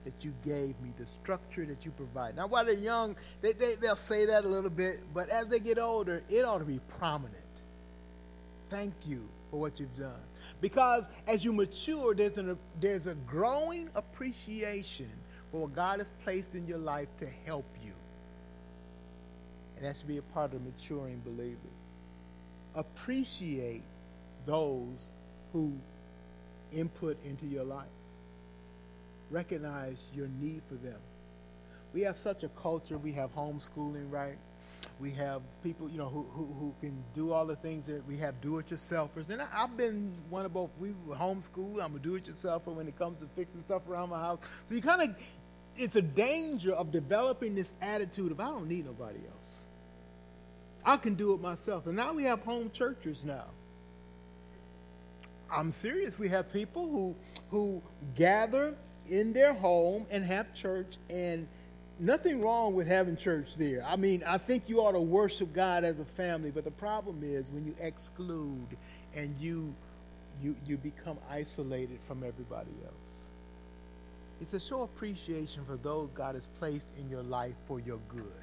[0.06, 2.36] that you gave me, the structure that you provide.
[2.36, 5.60] Now, while they're young, they, they, they'll say that a little bit, but as they
[5.60, 7.36] get older, it ought to be prominent.
[8.70, 10.22] Thank you for what you've done.
[10.62, 15.10] Because as you mature, there's, an, there's a growing appreciation
[15.52, 17.94] for what God has placed in your life to help you.
[19.78, 21.58] And that should be a part of maturing believers.
[22.76, 23.84] Appreciate
[24.46, 25.08] those
[25.54, 25.74] who
[26.72, 27.88] input into your life
[29.32, 30.98] recognize your need for them.
[31.94, 32.98] We have such a culture.
[32.98, 34.38] We have homeschooling, right?
[35.00, 38.18] We have people, you know, who, who, who can do all the things that we
[38.18, 39.30] have do-it-yourselfers.
[39.30, 40.72] And I, have been one of both.
[40.78, 41.82] We homeschool.
[41.82, 44.40] I'm a do-it-yourselfer when it comes to fixing stuff around my house.
[44.68, 45.16] So you kind of,
[45.78, 49.68] it's a danger of developing this attitude of I don't need nobody else.
[50.84, 51.88] I can do it myself.
[51.88, 53.46] And now we have home churches now.
[55.52, 56.20] I'm serious.
[56.20, 57.16] We have people who
[57.50, 57.82] who
[58.16, 58.76] gather
[59.10, 61.48] in their home and have church and
[62.00, 63.84] nothing wrong with having church there.
[63.86, 67.22] I mean, I think you ought to worship God as a family, but the problem
[67.24, 68.78] is when you exclude
[69.16, 69.74] and you
[70.42, 73.26] you you become isolated from everybody else.
[74.42, 78.34] It's a show appreciation for those God has placed in your life for your good.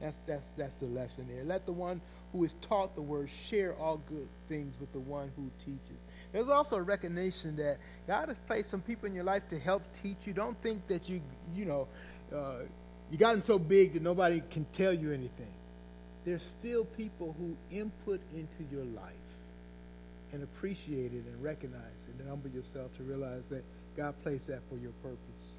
[0.00, 1.44] That's that's that's the lesson there.
[1.44, 2.00] Let the one
[2.32, 6.06] who is taught the word share all good things with the one who teaches.
[6.32, 9.82] There's also a recognition that God has placed some people in your life to help
[9.92, 10.32] teach you.
[10.32, 11.20] Don't think that you,
[11.54, 11.88] you know,
[12.34, 12.66] uh,
[13.10, 15.52] you gotten so big that nobody can tell you anything.
[16.24, 19.14] There's still people who input into your life
[20.32, 23.64] and appreciate it and recognize it and humble yourself to realize that
[23.96, 25.56] God placed that for your purpose.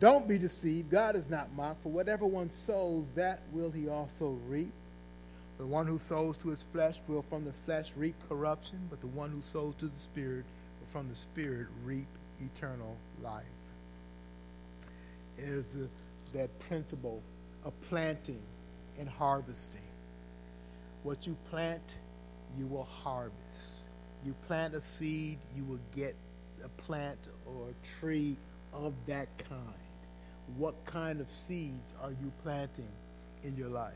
[0.00, 0.90] Don't be deceived.
[0.90, 1.82] God is not mocked.
[1.82, 4.72] For whatever one sows, that will he also reap.
[5.58, 9.08] The one who sows to his flesh will from the flesh reap corruption, but the
[9.08, 10.44] one who sows to the Spirit
[10.80, 12.06] will from the Spirit reap
[12.40, 13.44] eternal life.
[15.38, 17.22] A, that principle
[17.64, 18.42] of planting
[18.98, 19.80] and harvesting.
[21.02, 21.96] What you plant,
[22.58, 23.86] you will harvest.
[24.24, 26.14] You plant a seed, you will get
[26.64, 28.36] a plant or a tree
[28.72, 29.62] of that kind.
[30.56, 32.88] What kind of seeds are you planting
[33.44, 33.94] in your life?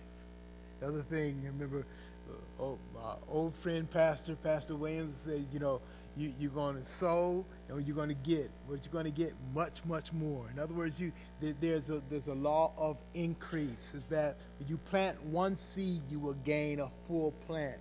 [0.81, 1.85] The other thing, remember,
[2.31, 5.81] uh, oh, my old friend Pastor, Pastor Williams said, you know,
[6.17, 9.33] you, you're going to sow and you're going to get, but you're going to get
[9.55, 10.45] much, much more.
[10.53, 14.37] In other words, you, there's, a, there's a law of increase, is that
[14.69, 17.79] you plant one seed, you will gain a full plant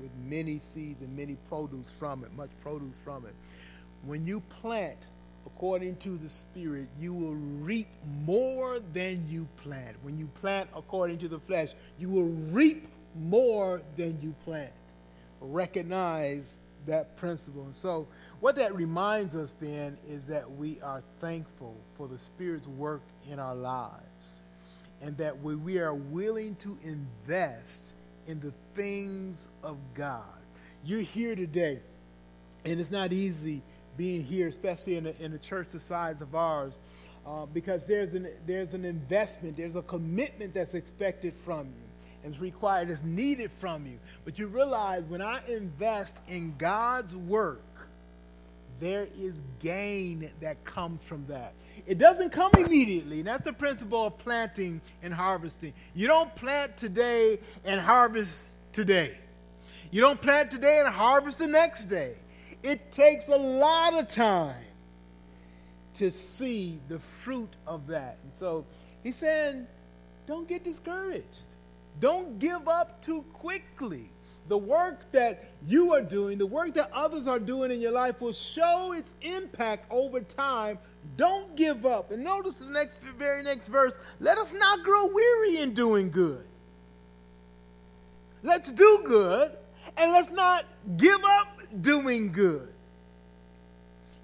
[0.00, 3.34] with many seeds and many produce from it, much produce from it.
[4.04, 4.98] When you plant
[5.46, 7.88] according to the Spirit, you will reap
[8.24, 9.96] more than you plant.
[10.02, 14.72] When you plant according to the flesh, you will reap more than you plant.
[15.40, 16.56] Recognize
[16.86, 17.64] that principle.
[17.64, 18.06] And so,
[18.40, 23.38] what that reminds us then is that we are thankful for the Spirit's work in
[23.38, 24.42] our lives
[25.00, 27.92] and that we, we are willing to invest
[28.26, 30.22] in the things of God.
[30.84, 31.80] You're here today,
[32.64, 33.62] and it's not easy
[33.96, 36.78] being here, especially in a, in a church the size of ours,
[37.26, 41.83] uh, because there's an, there's an investment, there's a commitment that's expected from you,
[42.24, 43.98] it's required, it's needed from you.
[44.24, 47.60] But you realize when I invest in God's work,
[48.80, 51.54] there is gain that comes from that.
[51.86, 53.18] It doesn't come immediately.
[53.18, 55.72] And that's the principle of planting and harvesting.
[55.94, 59.16] You don't plant today and harvest today.
[59.90, 62.14] You don't plant today and harvest the next day.
[62.62, 64.56] It takes a lot of time
[65.94, 68.18] to see the fruit of that.
[68.24, 68.64] And so
[69.02, 69.66] he's saying,
[70.26, 71.54] don't get discouraged.
[72.00, 74.10] Don't give up too quickly.
[74.48, 78.20] The work that you are doing, the work that others are doing in your life
[78.20, 80.78] will show its impact over time.
[81.16, 82.10] Don't give up.
[82.10, 86.44] And notice the next very next verse, let us not grow weary in doing good.
[88.42, 89.52] Let's do good
[89.96, 90.64] and let's not
[90.98, 92.68] give up doing good.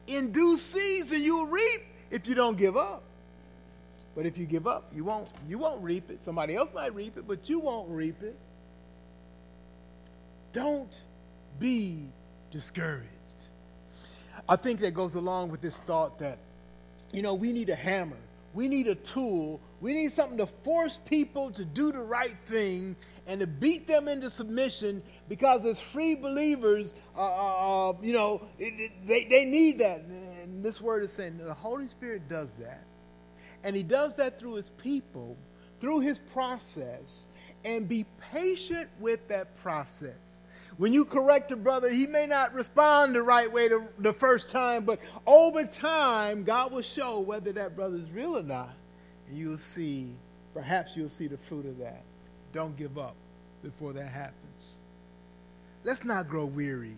[0.07, 3.05] In due season, you'll reap if you don't give up.
[4.21, 6.23] But if you give up, you won't, you won't reap it.
[6.23, 8.37] Somebody else might reap it, but you won't reap it.
[10.53, 10.93] Don't
[11.59, 12.03] be
[12.51, 13.09] discouraged.
[14.47, 16.37] I think that goes along with this thought that,
[17.13, 18.19] you know, we need a hammer,
[18.53, 22.97] we need a tool, we need something to force people to do the right thing
[23.27, 28.43] and to beat them into submission because as free believers, uh, uh, uh, you know,
[28.59, 30.03] it, it, they, they need that.
[30.43, 32.85] And this word is saying the Holy Spirit does that.
[33.65, 35.37] And He does that through His people,
[35.81, 37.29] through His process,
[37.65, 40.43] and be patient with that process.
[40.81, 44.49] When you correct a brother, he may not respond the right way the, the first
[44.49, 48.73] time, but over time, God will show whether that brother is real or not.
[49.29, 50.09] And you'll see,
[50.55, 52.01] perhaps you'll see the fruit of that.
[52.55, 53.15] Don't give up
[53.63, 54.81] before that happens.
[55.85, 56.97] Let's not grow weary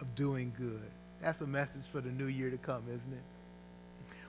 [0.00, 0.90] of doing good.
[1.22, 3.22] That's a message for the new year to come, isn't it?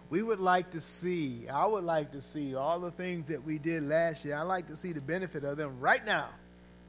[0.10, 3.60] We would like to see, I would like to see all the things that we
[3.60, 4.36] did last year.
[4.36, 6.30] I like to see the benefit of them right now.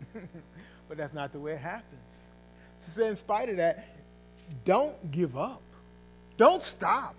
[0.89, 2.29] but that's not the way it happens.
[2.79, 3.87] So, in spite of that,
[4.64, 5.61] don't give up.
[6.39, 7.14] Don't stop.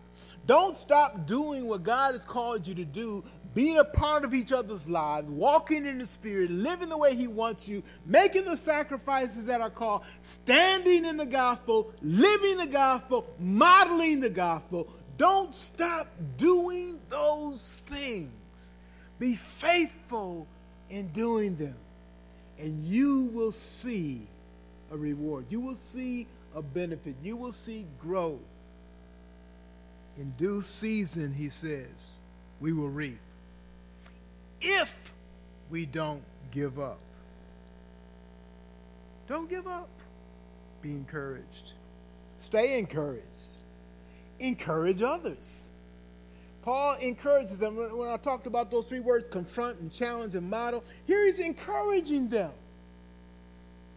[0.47, 3.23] Don't stop doing what God has called you to do
[3.53, 7.27] being a part of each other's lives, walking in the Spirit, living the way He
[7.27, 13.27] wants you, making the sacrifices that are called, standing in the gospel, living the gospel,
[13.39, 14.87] modeling the gospel.
[15.21, 18.73] Don't stop doing those things.
[19.19, 20.47] Be faithful
[20.89, 21.75] in doing them,
[22.57, 24.25] and you will see
[24.91, 25.45] a reward.
[25.47, 27.13] You will see a benefit.
[27.21, 28.39] You will see growth.
[30.17, 32.19] In due season, he says,
[32.59, 33.19] we will reap
[34.59, 34.91] if
[35.69, 36.99] we don't give up.
[39.27, 39.87] Don't give up.
[40.81, 41.73] Be encouraged.
[42.39, 43.30] Stay encouraged.
[44.41, 45.65] Encourage others.
[46.63, 47.75] Paul encourages them.
[47.75, 52.27] When I talked about those three words confront and challenge and model, here he's encouraging
[52.27, 52.51] them.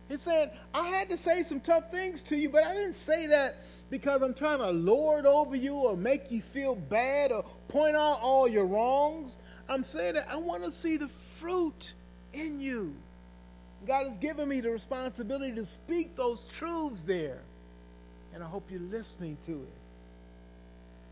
[0.08, 3.26] He's saying, I had to say some tough things to you, but I didn't say
[3.28, 3.56] that
[3.88, 8.20] because I'm trying to lord over you or make you feel bad or point out
[8.20, 9.38] all your wrongs.
[9.66, 11.94] I'm saying that I want to see the fruit
[12.34, 12.94] in you.
[13.86, 17.40] God has given me the responsibility to speak those truths there.
[18.34, 19.83] And I hope you're listening to it.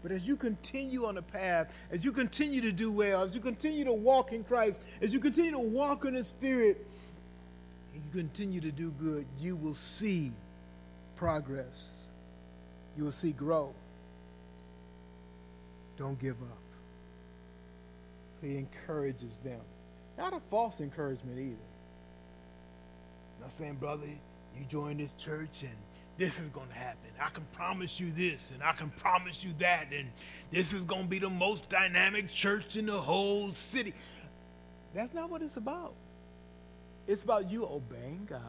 [0.03, 3.41] But as you continue on the path, as you continue to do well, as you
[3.41, 6.85] continue to walk in Christ, as you continue to walk in the Spirit,
[7.95, 10.33] and you continue to do good, you will see
[11.17, 12.07] progress.
[12.97, 13.75] You will see growth.
[15.97, 16.59] Don't give up.
[18.43, 19.61] He encourages them.
[20.19, 21.57] Not a false encouragement either.
[23.41, 24.07] Not saying, brother,
[24.59, 25.77] you join this church and
[26.19, 27.11] this is going to happen.
[27.21, 29.89] I can promise you this and I can promise you that.
[29.93, 30.11] And
[30.51, 33.95] this is going to be the most dynamic church in the whole city.
[34.95, 35.95] That's not what it's about.
[37.07, 38.43] It's about you obeying God,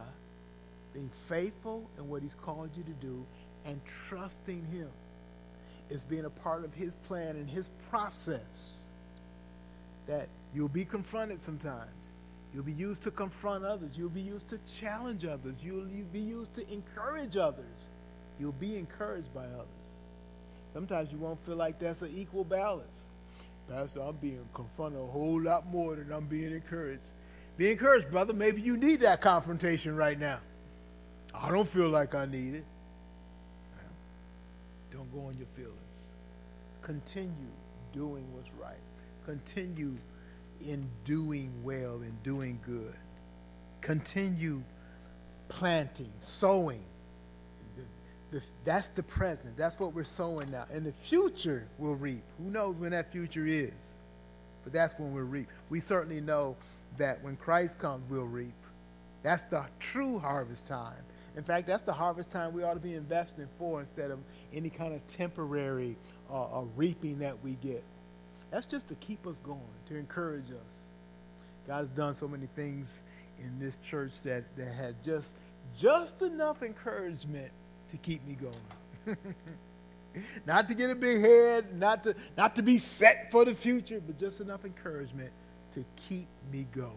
[0.94, 3.26] being faithful in what He's called you to do,
[3.66, 4.90] and trusting Him.
[5.90, 8.86] It's being a part of His plan and His process
[10.06, 12.13] that you'll be confronted sometimes.
[12.54, 13.98] You'll be used to confront others.
[13.98, 15.56] You'll be used to challenge others.
[15.64, 17.90] You'll, be used to encourage others.
[18.40, 20.04] You'll be encouraged by others.
[20.74, 23.06] Sometimes you won't feel like that's an equal balance.
[23.70, 27.14] Pastor, I'm being confronted a whole lot more than I'm being encouraged.
[27.58, 28.34] Be encouraged, brother.
[28.34, 30.40] Maybe you need that confrontation right now.
[31.34, 32.66] I don't feel like I need it.
[34.92, 36.14] Don't go on your feelings.
[36.84, 37.32] Continue
[37.94, 38.78] doing what's right.
[39.26, 39.98] Continue
[40.68, 42.96] in doing well and doing good.
[43.82, 44.64] Continue
[45.50, 46.84] planting, sowing.
[48.66, 49.56] That's the present.
[49.58, 50.66] That's what we're sowing now.
[50.74, 52.24] In the future, we'll reap.
[52.40, 53.94] Who knows when that future is?
[54.64, 55.48] But that's when we'll reap.
[55.70, 56.56] We certainly know
[56.98, 58.54] that when Christ comes, we'll reap.
[59.22, 61.04] That's the true harvest time.
[61.36, 64.20] In fact, that's the harvest time we ought to be investing for instead of
[64.54, 65.96] any kind of temporary
[66.30, 67.84] uh, uh, reaping that we get.
[68.54, 70.78] That's just to keep us going, to encourage us.
[71.66, 73.02] God has done so many things
[73.40, 75.34] in this church that, that had just
[75.76, 77.52] just enough encouragement
[77.90, 79.18] to keep me going.
[80.46, 84.00] not to get a big head, not to not to be set for the future,
[84.06, 85.32] but just enough encouragement
[85.72, 86.94] to keep me going.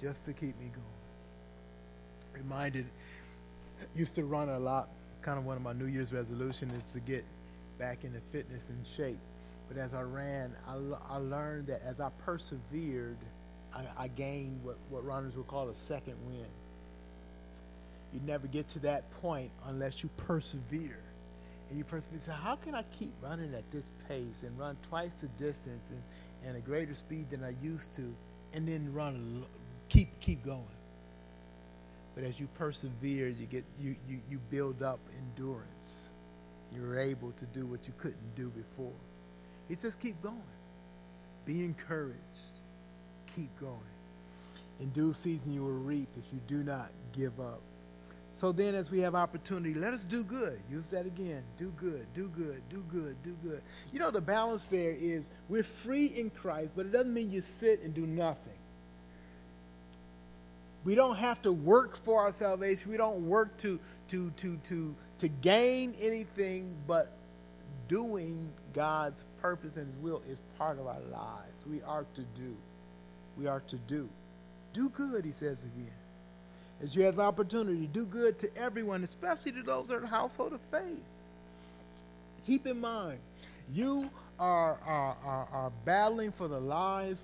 [0.00, 2.42] Just to keep me going.
[2.42, 2.86] Reminded,
[3.94, 4.88] used to run a lot.
[5.20, 7.26] Kind of one of my New Year's resolutions is to get
[7.78, 9.18] back into fitness and shape.
[9.68, 10.74] But as I ran, I,
[11.14, 13.18] I learned that as I persevered,
[13.74, 16.46] I, I gained what, what runners would call a second wind.
[18.14, 21.00] You never get to that point unless you persevere.
[21.68, 22.20] And you persevere.
[22.24, 26.00] So how can I keep running at this pace and run twice the distance and,
[26.46, 28.14] and a greater speed than I used to,
[28.52, 29.44] and then run,
[29.88, 30.62] keep keep going.
[32.14, 36.10] But as you persevere, you get you you, you build up endurance.
[36.72, 38.92] You're able to do what you couldn't do before.
[39.68, 40.40] He says, keep going.
[41.44, 42.18] Be encouraged.
[43.34, 43.78] Keep going.
[44.80, 47.60] In due season you will reap if you do not give up.
[48.36, 50.58] So then, as we have opportunity, let us do good.
[50.70, 51.42] Use that again.
[51.56, 53.62] Do good, do good, do good, do good.
[53.94, 57.40] You know, the balance there is we're free in Christ, but it doesn't mean you
[57.40, 58.52] sit and do nothing.
[60.84, 62.90] We don't have to work for our salvation.
[62.90, 67.15] We don't work to, to, to, to, to gain anything, but
[67.88, 71.66] doing God's purpose and His will is part of our lives.
[71.66, 72.54] We are to do.
[73.38, 74.08] We are to do.
[74.72, 75.92] Do good, he says again
[76.82, 80.06] as you have the opportunity, do good to everyone, especially to those that are the
[80.06, 81.04] household of faith.
[82.46, 83.18] Keep in mind,
[83.72, 87.22] you are, are, are, are battling for the lives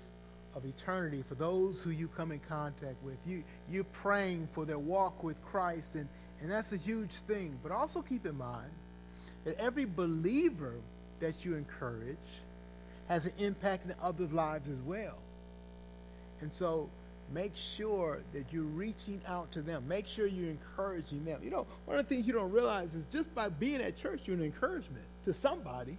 [0.55, 3.15] of eternity for those who you come in contact with.
[3.25, 6.07] You, you're praying for their walk with Christ, and,
[6.41, 7.57] and that's a huge thing.
[7.61, 8.71] But also keep in mind
[9.45, 10.73] that every believer
[11.19, 12.17] that you encourage
[13.07, 15.17] has an impact in others' lives as well.
[16.41, 16.89] And so
[17.33, 19.87] make sure that you're reaching out to them.
[19.87, 21.41] Make sure you're encouraging them.
[21.43, 24.21] You know, one of the things you don't realize is just by being at church,
[24.25, 25.97] you're an encouragement to somebody.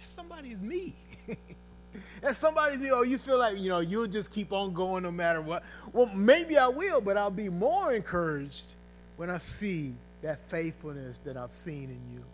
[0.00, 0.94] That somebody is me.
[2.22, 5.10] and somebody's me, oh, you feel like, you know, you'll just keep on going no
[5.10, 5.62] matter what.
[5.92, 8.74] Well, maybe I will, but I'll be more encouraged
[9.16, 12.24] when I see that faithfulness that I've seen in you.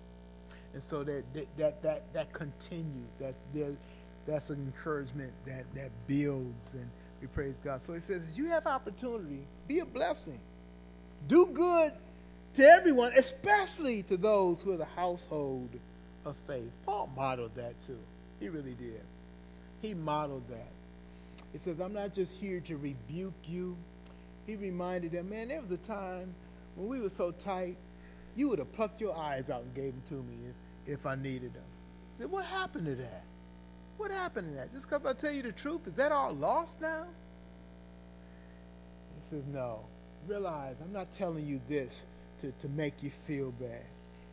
[0.75, 1.25] And so that
[1.57, 3.71] that that that, continues, that there,
[4.27, 6.89] that's an encouragement that, that builds and
[7.21, 7.81] we praise God.
[7.81, 10.39] So he says, you have opportunity, be a blessing.
[11.29, 11.93] Do good
[12.55, 15.71] to everyone, especially to those who are the household
[16.25, 16.71] of faith.
[16.85, 17.99] Paul modeled that too.
[18.41, 19.01] He really did.
[19.81, 20.69] He modeled that.
[21.53, 23.77] He says, I'm not just here to rebuke you.
[24.47, 26.35] He reminded them, man, there was a time
[26.77, 27.77] when we were so tight,
[28.37, 30.37] you would have plucked your eyes out and gave them to me
[30.85, 31.63] if, if I needed them.
[32.17, 33.25] I said, what happened to that?
[33.97, 34.73] What happened to that?
[34.73, 37.07] Just because I tell you the truth, is that all lost now?
[39.15, 39.81] He says, no.
[40.27, 42.07] Realize I'm not telling you this
[42.43, 43.85] to, to make you feel bad.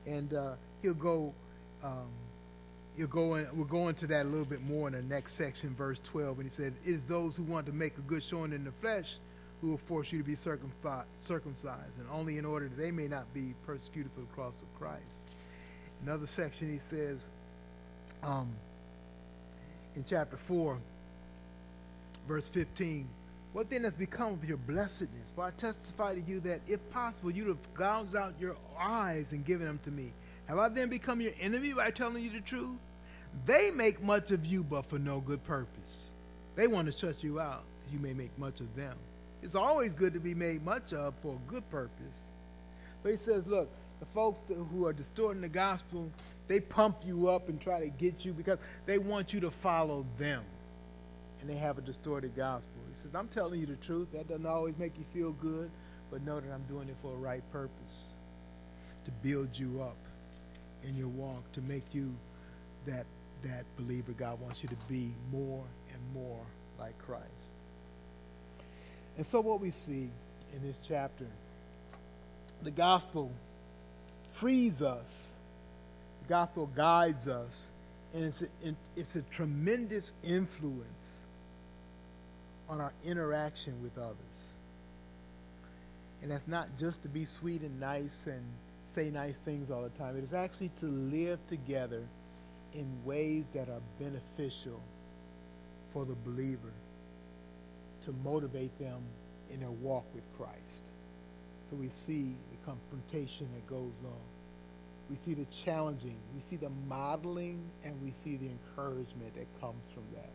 [0.05, 1.33] And uh, he'll go,
[1.81, 2.09] um,
[2.97, 5.73] he'll go in, we'll go into that a little bit more in the next section,
[5.75, 6.39] verse 12.
[6.39, 9.19] And he says, is those who want to make a good showing in the flesh
[9.63, 13.33] who will force you to be circumcised, and only in order that they may not
[13.33, 15.29] be persecuted for the cross of Christ.
[16.03, 17.29] Another section, he says,
[18.23, 18.49] um,
[19.95, 20.77] in chapter 4,
[22.27, 23.07] verse 15,
[23.53, 25.31] what then has become of your blessedness?
[25.33, 29.45] For I testify to you that if possible, you'd have gouged out your eyes and
[29.45, 30.11] given them to me.
[30.47, 32.75] Have I then become your enemy by telling you the truth?
[33.45, 36.11] They make much of you, but for no good purpose.
[36.55, 38.97] They want to shut you out, you may make much of them.
[39.43, 42.33] It's always good to be made much of for a good purpose.
[43.03, 43.69] But he says, look,
[43.99, 46.09] the folks who are distorting the gospel,
[46.47, 50.05] they pump you up and try to get you because they want you to follow
[50.17, 50.43] them.
[51.41, 52.71] And they have a distorted gospel.
[52.89, 54.13] He says, I'm telling you the truth.
[54.13, 55.69] That doesn't always make you feel good,
[56.09, 58.13] but know that I'm doing it for a right purpose
[59.03, 59.97] to build you up
[60.83, 62.13] in your walk, to make you
[62.85, 63.05] that,
[63.43, 66.39] that believer God wants you to be more and more
[66.79, 67.52] like Christ.
[69.17, 70.09] And so, what we see
[70.53, 71.27] in this chapter,
[72.63, 73.31] the gospel
[74.33, 75.35] frees us,
[76.23, 77.71] the gospel guides us,
[78.13, 78.47] and it's a,
[78.95, 81.23] it's a tremendous influence
[82.69, 84.57] on our interaction with others.
[86.21, 88.41] And that's not just to be sweet and nice and
[88.85, 90.17] say nice things all the time.
[90.17, 92.01] It is actually to live together
[92.73, 94.79] in ways that are beneficial
[95.91, 96.71] for the believer
[98.05, 99.01] to motivate them
[99.49, 100.91] in their walk with Christ.
[101.69, 104.19] So we see the confrontation that goes on.
[105.09, 109.83] We see the challenging, we see the modeling, and we see the encouragement that comes
[109.93, 110.31] from that.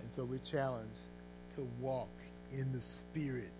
[0.00, 1.08] And so we're challenged
[1.56, 2.08] to walk
[2.52, 3.52] in the Spirit,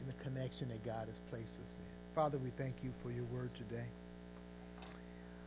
[0.00, 2.14] in the connection that God has placed us in.
[2.14, 3.86] Father, we thank you for your word today.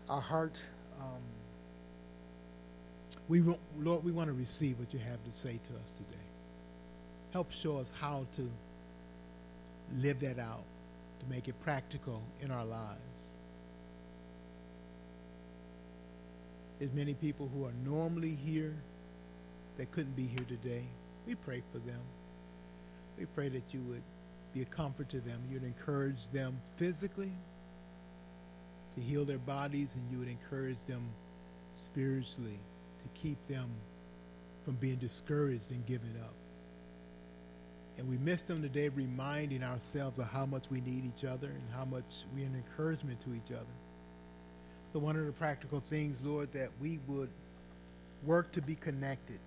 [0.10, 0.62] Our heart,
[1.00, 1.22] um,
[3.28, 3.42] we
[3.78, 6.26] Lord, we want to receive what you have to say to us today.
[7.32, 8.50] Help show us how to
[9.98, 10.64] live that out,
[11.20, 13.38] to make it practical in our lives.
[16.80, 18.74] There's many people who are normally here
[19.78, 20.84] that couldn't be here today.
[21.28, 22.00] We pray for them.
[23.18, 24.02] We pray that you would
[24.54, 25.42] be a comfort to them.
[25.52, 27.32] You'd encourage them physically
[28.96, 31.04] to heal their bodies, and you would encourage them
[31.74, 32.60] spiritually
[33.00, 33.70] to keep them
[34.66, 36.34] from being discouraged and giving up.
[37.98, 41.62] And we miss them today, reminding ourselves of how much we need each other and
[41.76, 43.66] how much we're an encouragement to each other.
[44.94, 47.30] So, one of the practical things, Lord, that we would
[48.26, 49.40] work to be connected,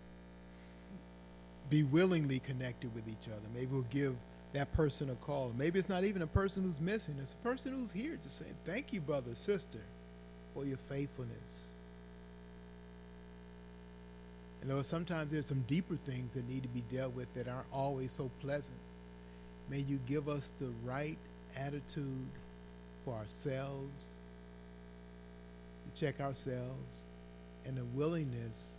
[1.71, 3.47] be willingly connected with each other.
[3.55, 4.15] Maybe we'll give
[4.53, 5.53] that person a call.
[5.57, 8.55] Maybe it's not even a person who's missing, it's a person who's here just saying,
[8.65, 9.81] Thank you, brother, sister,
[10.55, 11.72] for your faithfulness.
[14.63, 18.13] And sometimes there's some deeper things that need to be dealt with that aren't always
[18.13, 18.79] so pleasant.
[19.69, 21.19] May you give us the right
[21.57, 22.29] attitude
[23.05, 24.17] for ourselves,
[25.85, 27.09] to check ourselves,
[27.67, 28.79] and the willingness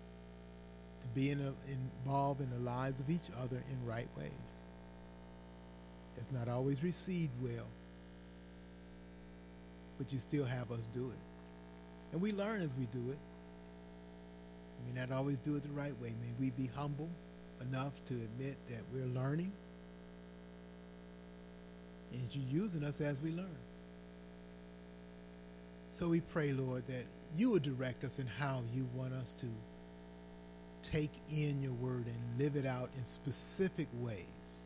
[1.02, 4.30] to be in a, involved in the lives of each other in right ways.
[6.18, 7.68] It's not always received well,
[9.98, 12.14] but you still have us do it.
[12.14, 13.18] And we learn as we do it
[14.86, 16.10] may not always do it the right way.
[16.10, 17.10] May we be humble
[17.62, 19.52] enough to admit that we're learning
[22.12, 23.58] and you're using us as we learn.
[25.92, 27.06] So we pray, Lord, that
[27.38, 29.48] you would direct us in how you want us to
[30.82, 34.66] take in your word and live it out in specific ways.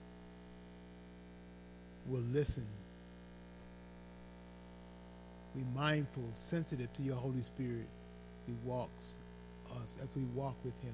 [2.07, 2.65] We'll listen.
[5.55, 7.87] Be mindful, sensitive to your Holy Spirit
[8.41, 9.19] as he walks
[9.83, 10.93] us as we walk with Him.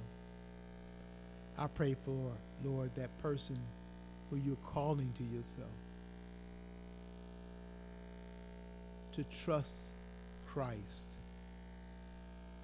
[1.57, 2.31] I pray for,
[2.63, 3.57] Lord, that person
[4.29, 5.67] who you're calling to yourself
[9.13, 9.91] to trust
[10.47, 11.07] Christ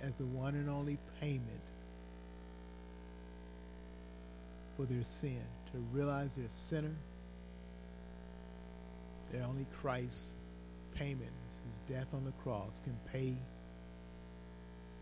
[0.01, 1.43] as the one and only payment
[4.75, 5.41] for their sin,
[5.71, 6.95] to realize they're a sinner,
[9.31, 10.37] that only Christ
[10.95, 11.29] payment,
[11.67, 13.35] his death on the cross, can pay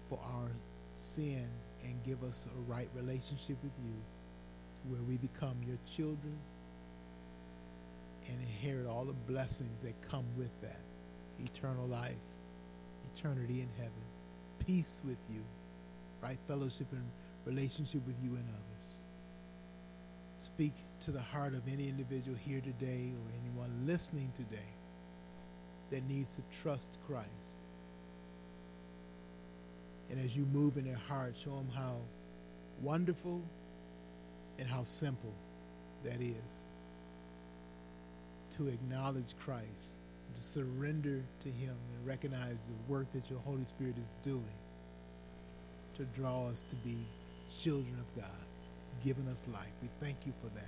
[0.10, 0.50] for our
[0.98, 1.48] sin
[1.86, 3.94] and give us a right relationship with you
[4.90, 6.38] where we become your children
[8.30, 10.80] and inherit all the blessings that come with that
[11.44, 12.16] eternal life,
[13.14, 13.92] eternity in heaven,
[14.66, 15.42] peace with you,
[16.22, 17.06] right fellowship and
[17.46, 19.00] relationship with you and others.
[20.38, 24.58] Speak to the heart of any individual here today or anyone listening today
[25.92, 27.67] that needs to trust Christ.
[30.10, 31.98] And as you move in their heart, show them how
[32.82, 33.42] wonderful
[34.60, 35.34] and how simple
[36.04, 36.70] that is
[38.52, 39.98] to acknowledge Christ,
[40.34, 44.44] to surrender to Him and recognize the work that your Holy Spirit is doing
[45.96, 46.96] to draw us to be
[47.60, 48.46] children of God,
[49.04, 49.72] giving us life.
[49.82, 50.64] We thank you for that.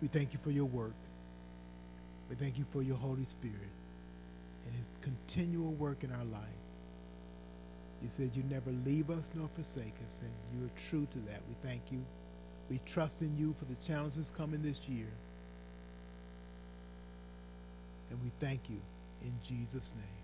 [0.00, 0.94] We thank you for your work.
[2.28, 3.56] We thank you for your Holy Spirit
[4.66, 6.61] and His continual work in our life.
[8.02, 11.40] You said you never leave us nor forsake us, and you're true to that.
[11.48, 12.04] We thank you.
[12.68, 15.08] We trust in you for the challenges coming this year.
[18.10, 18.80] And we thank you
[19.22, 20.21] in Jesus' name.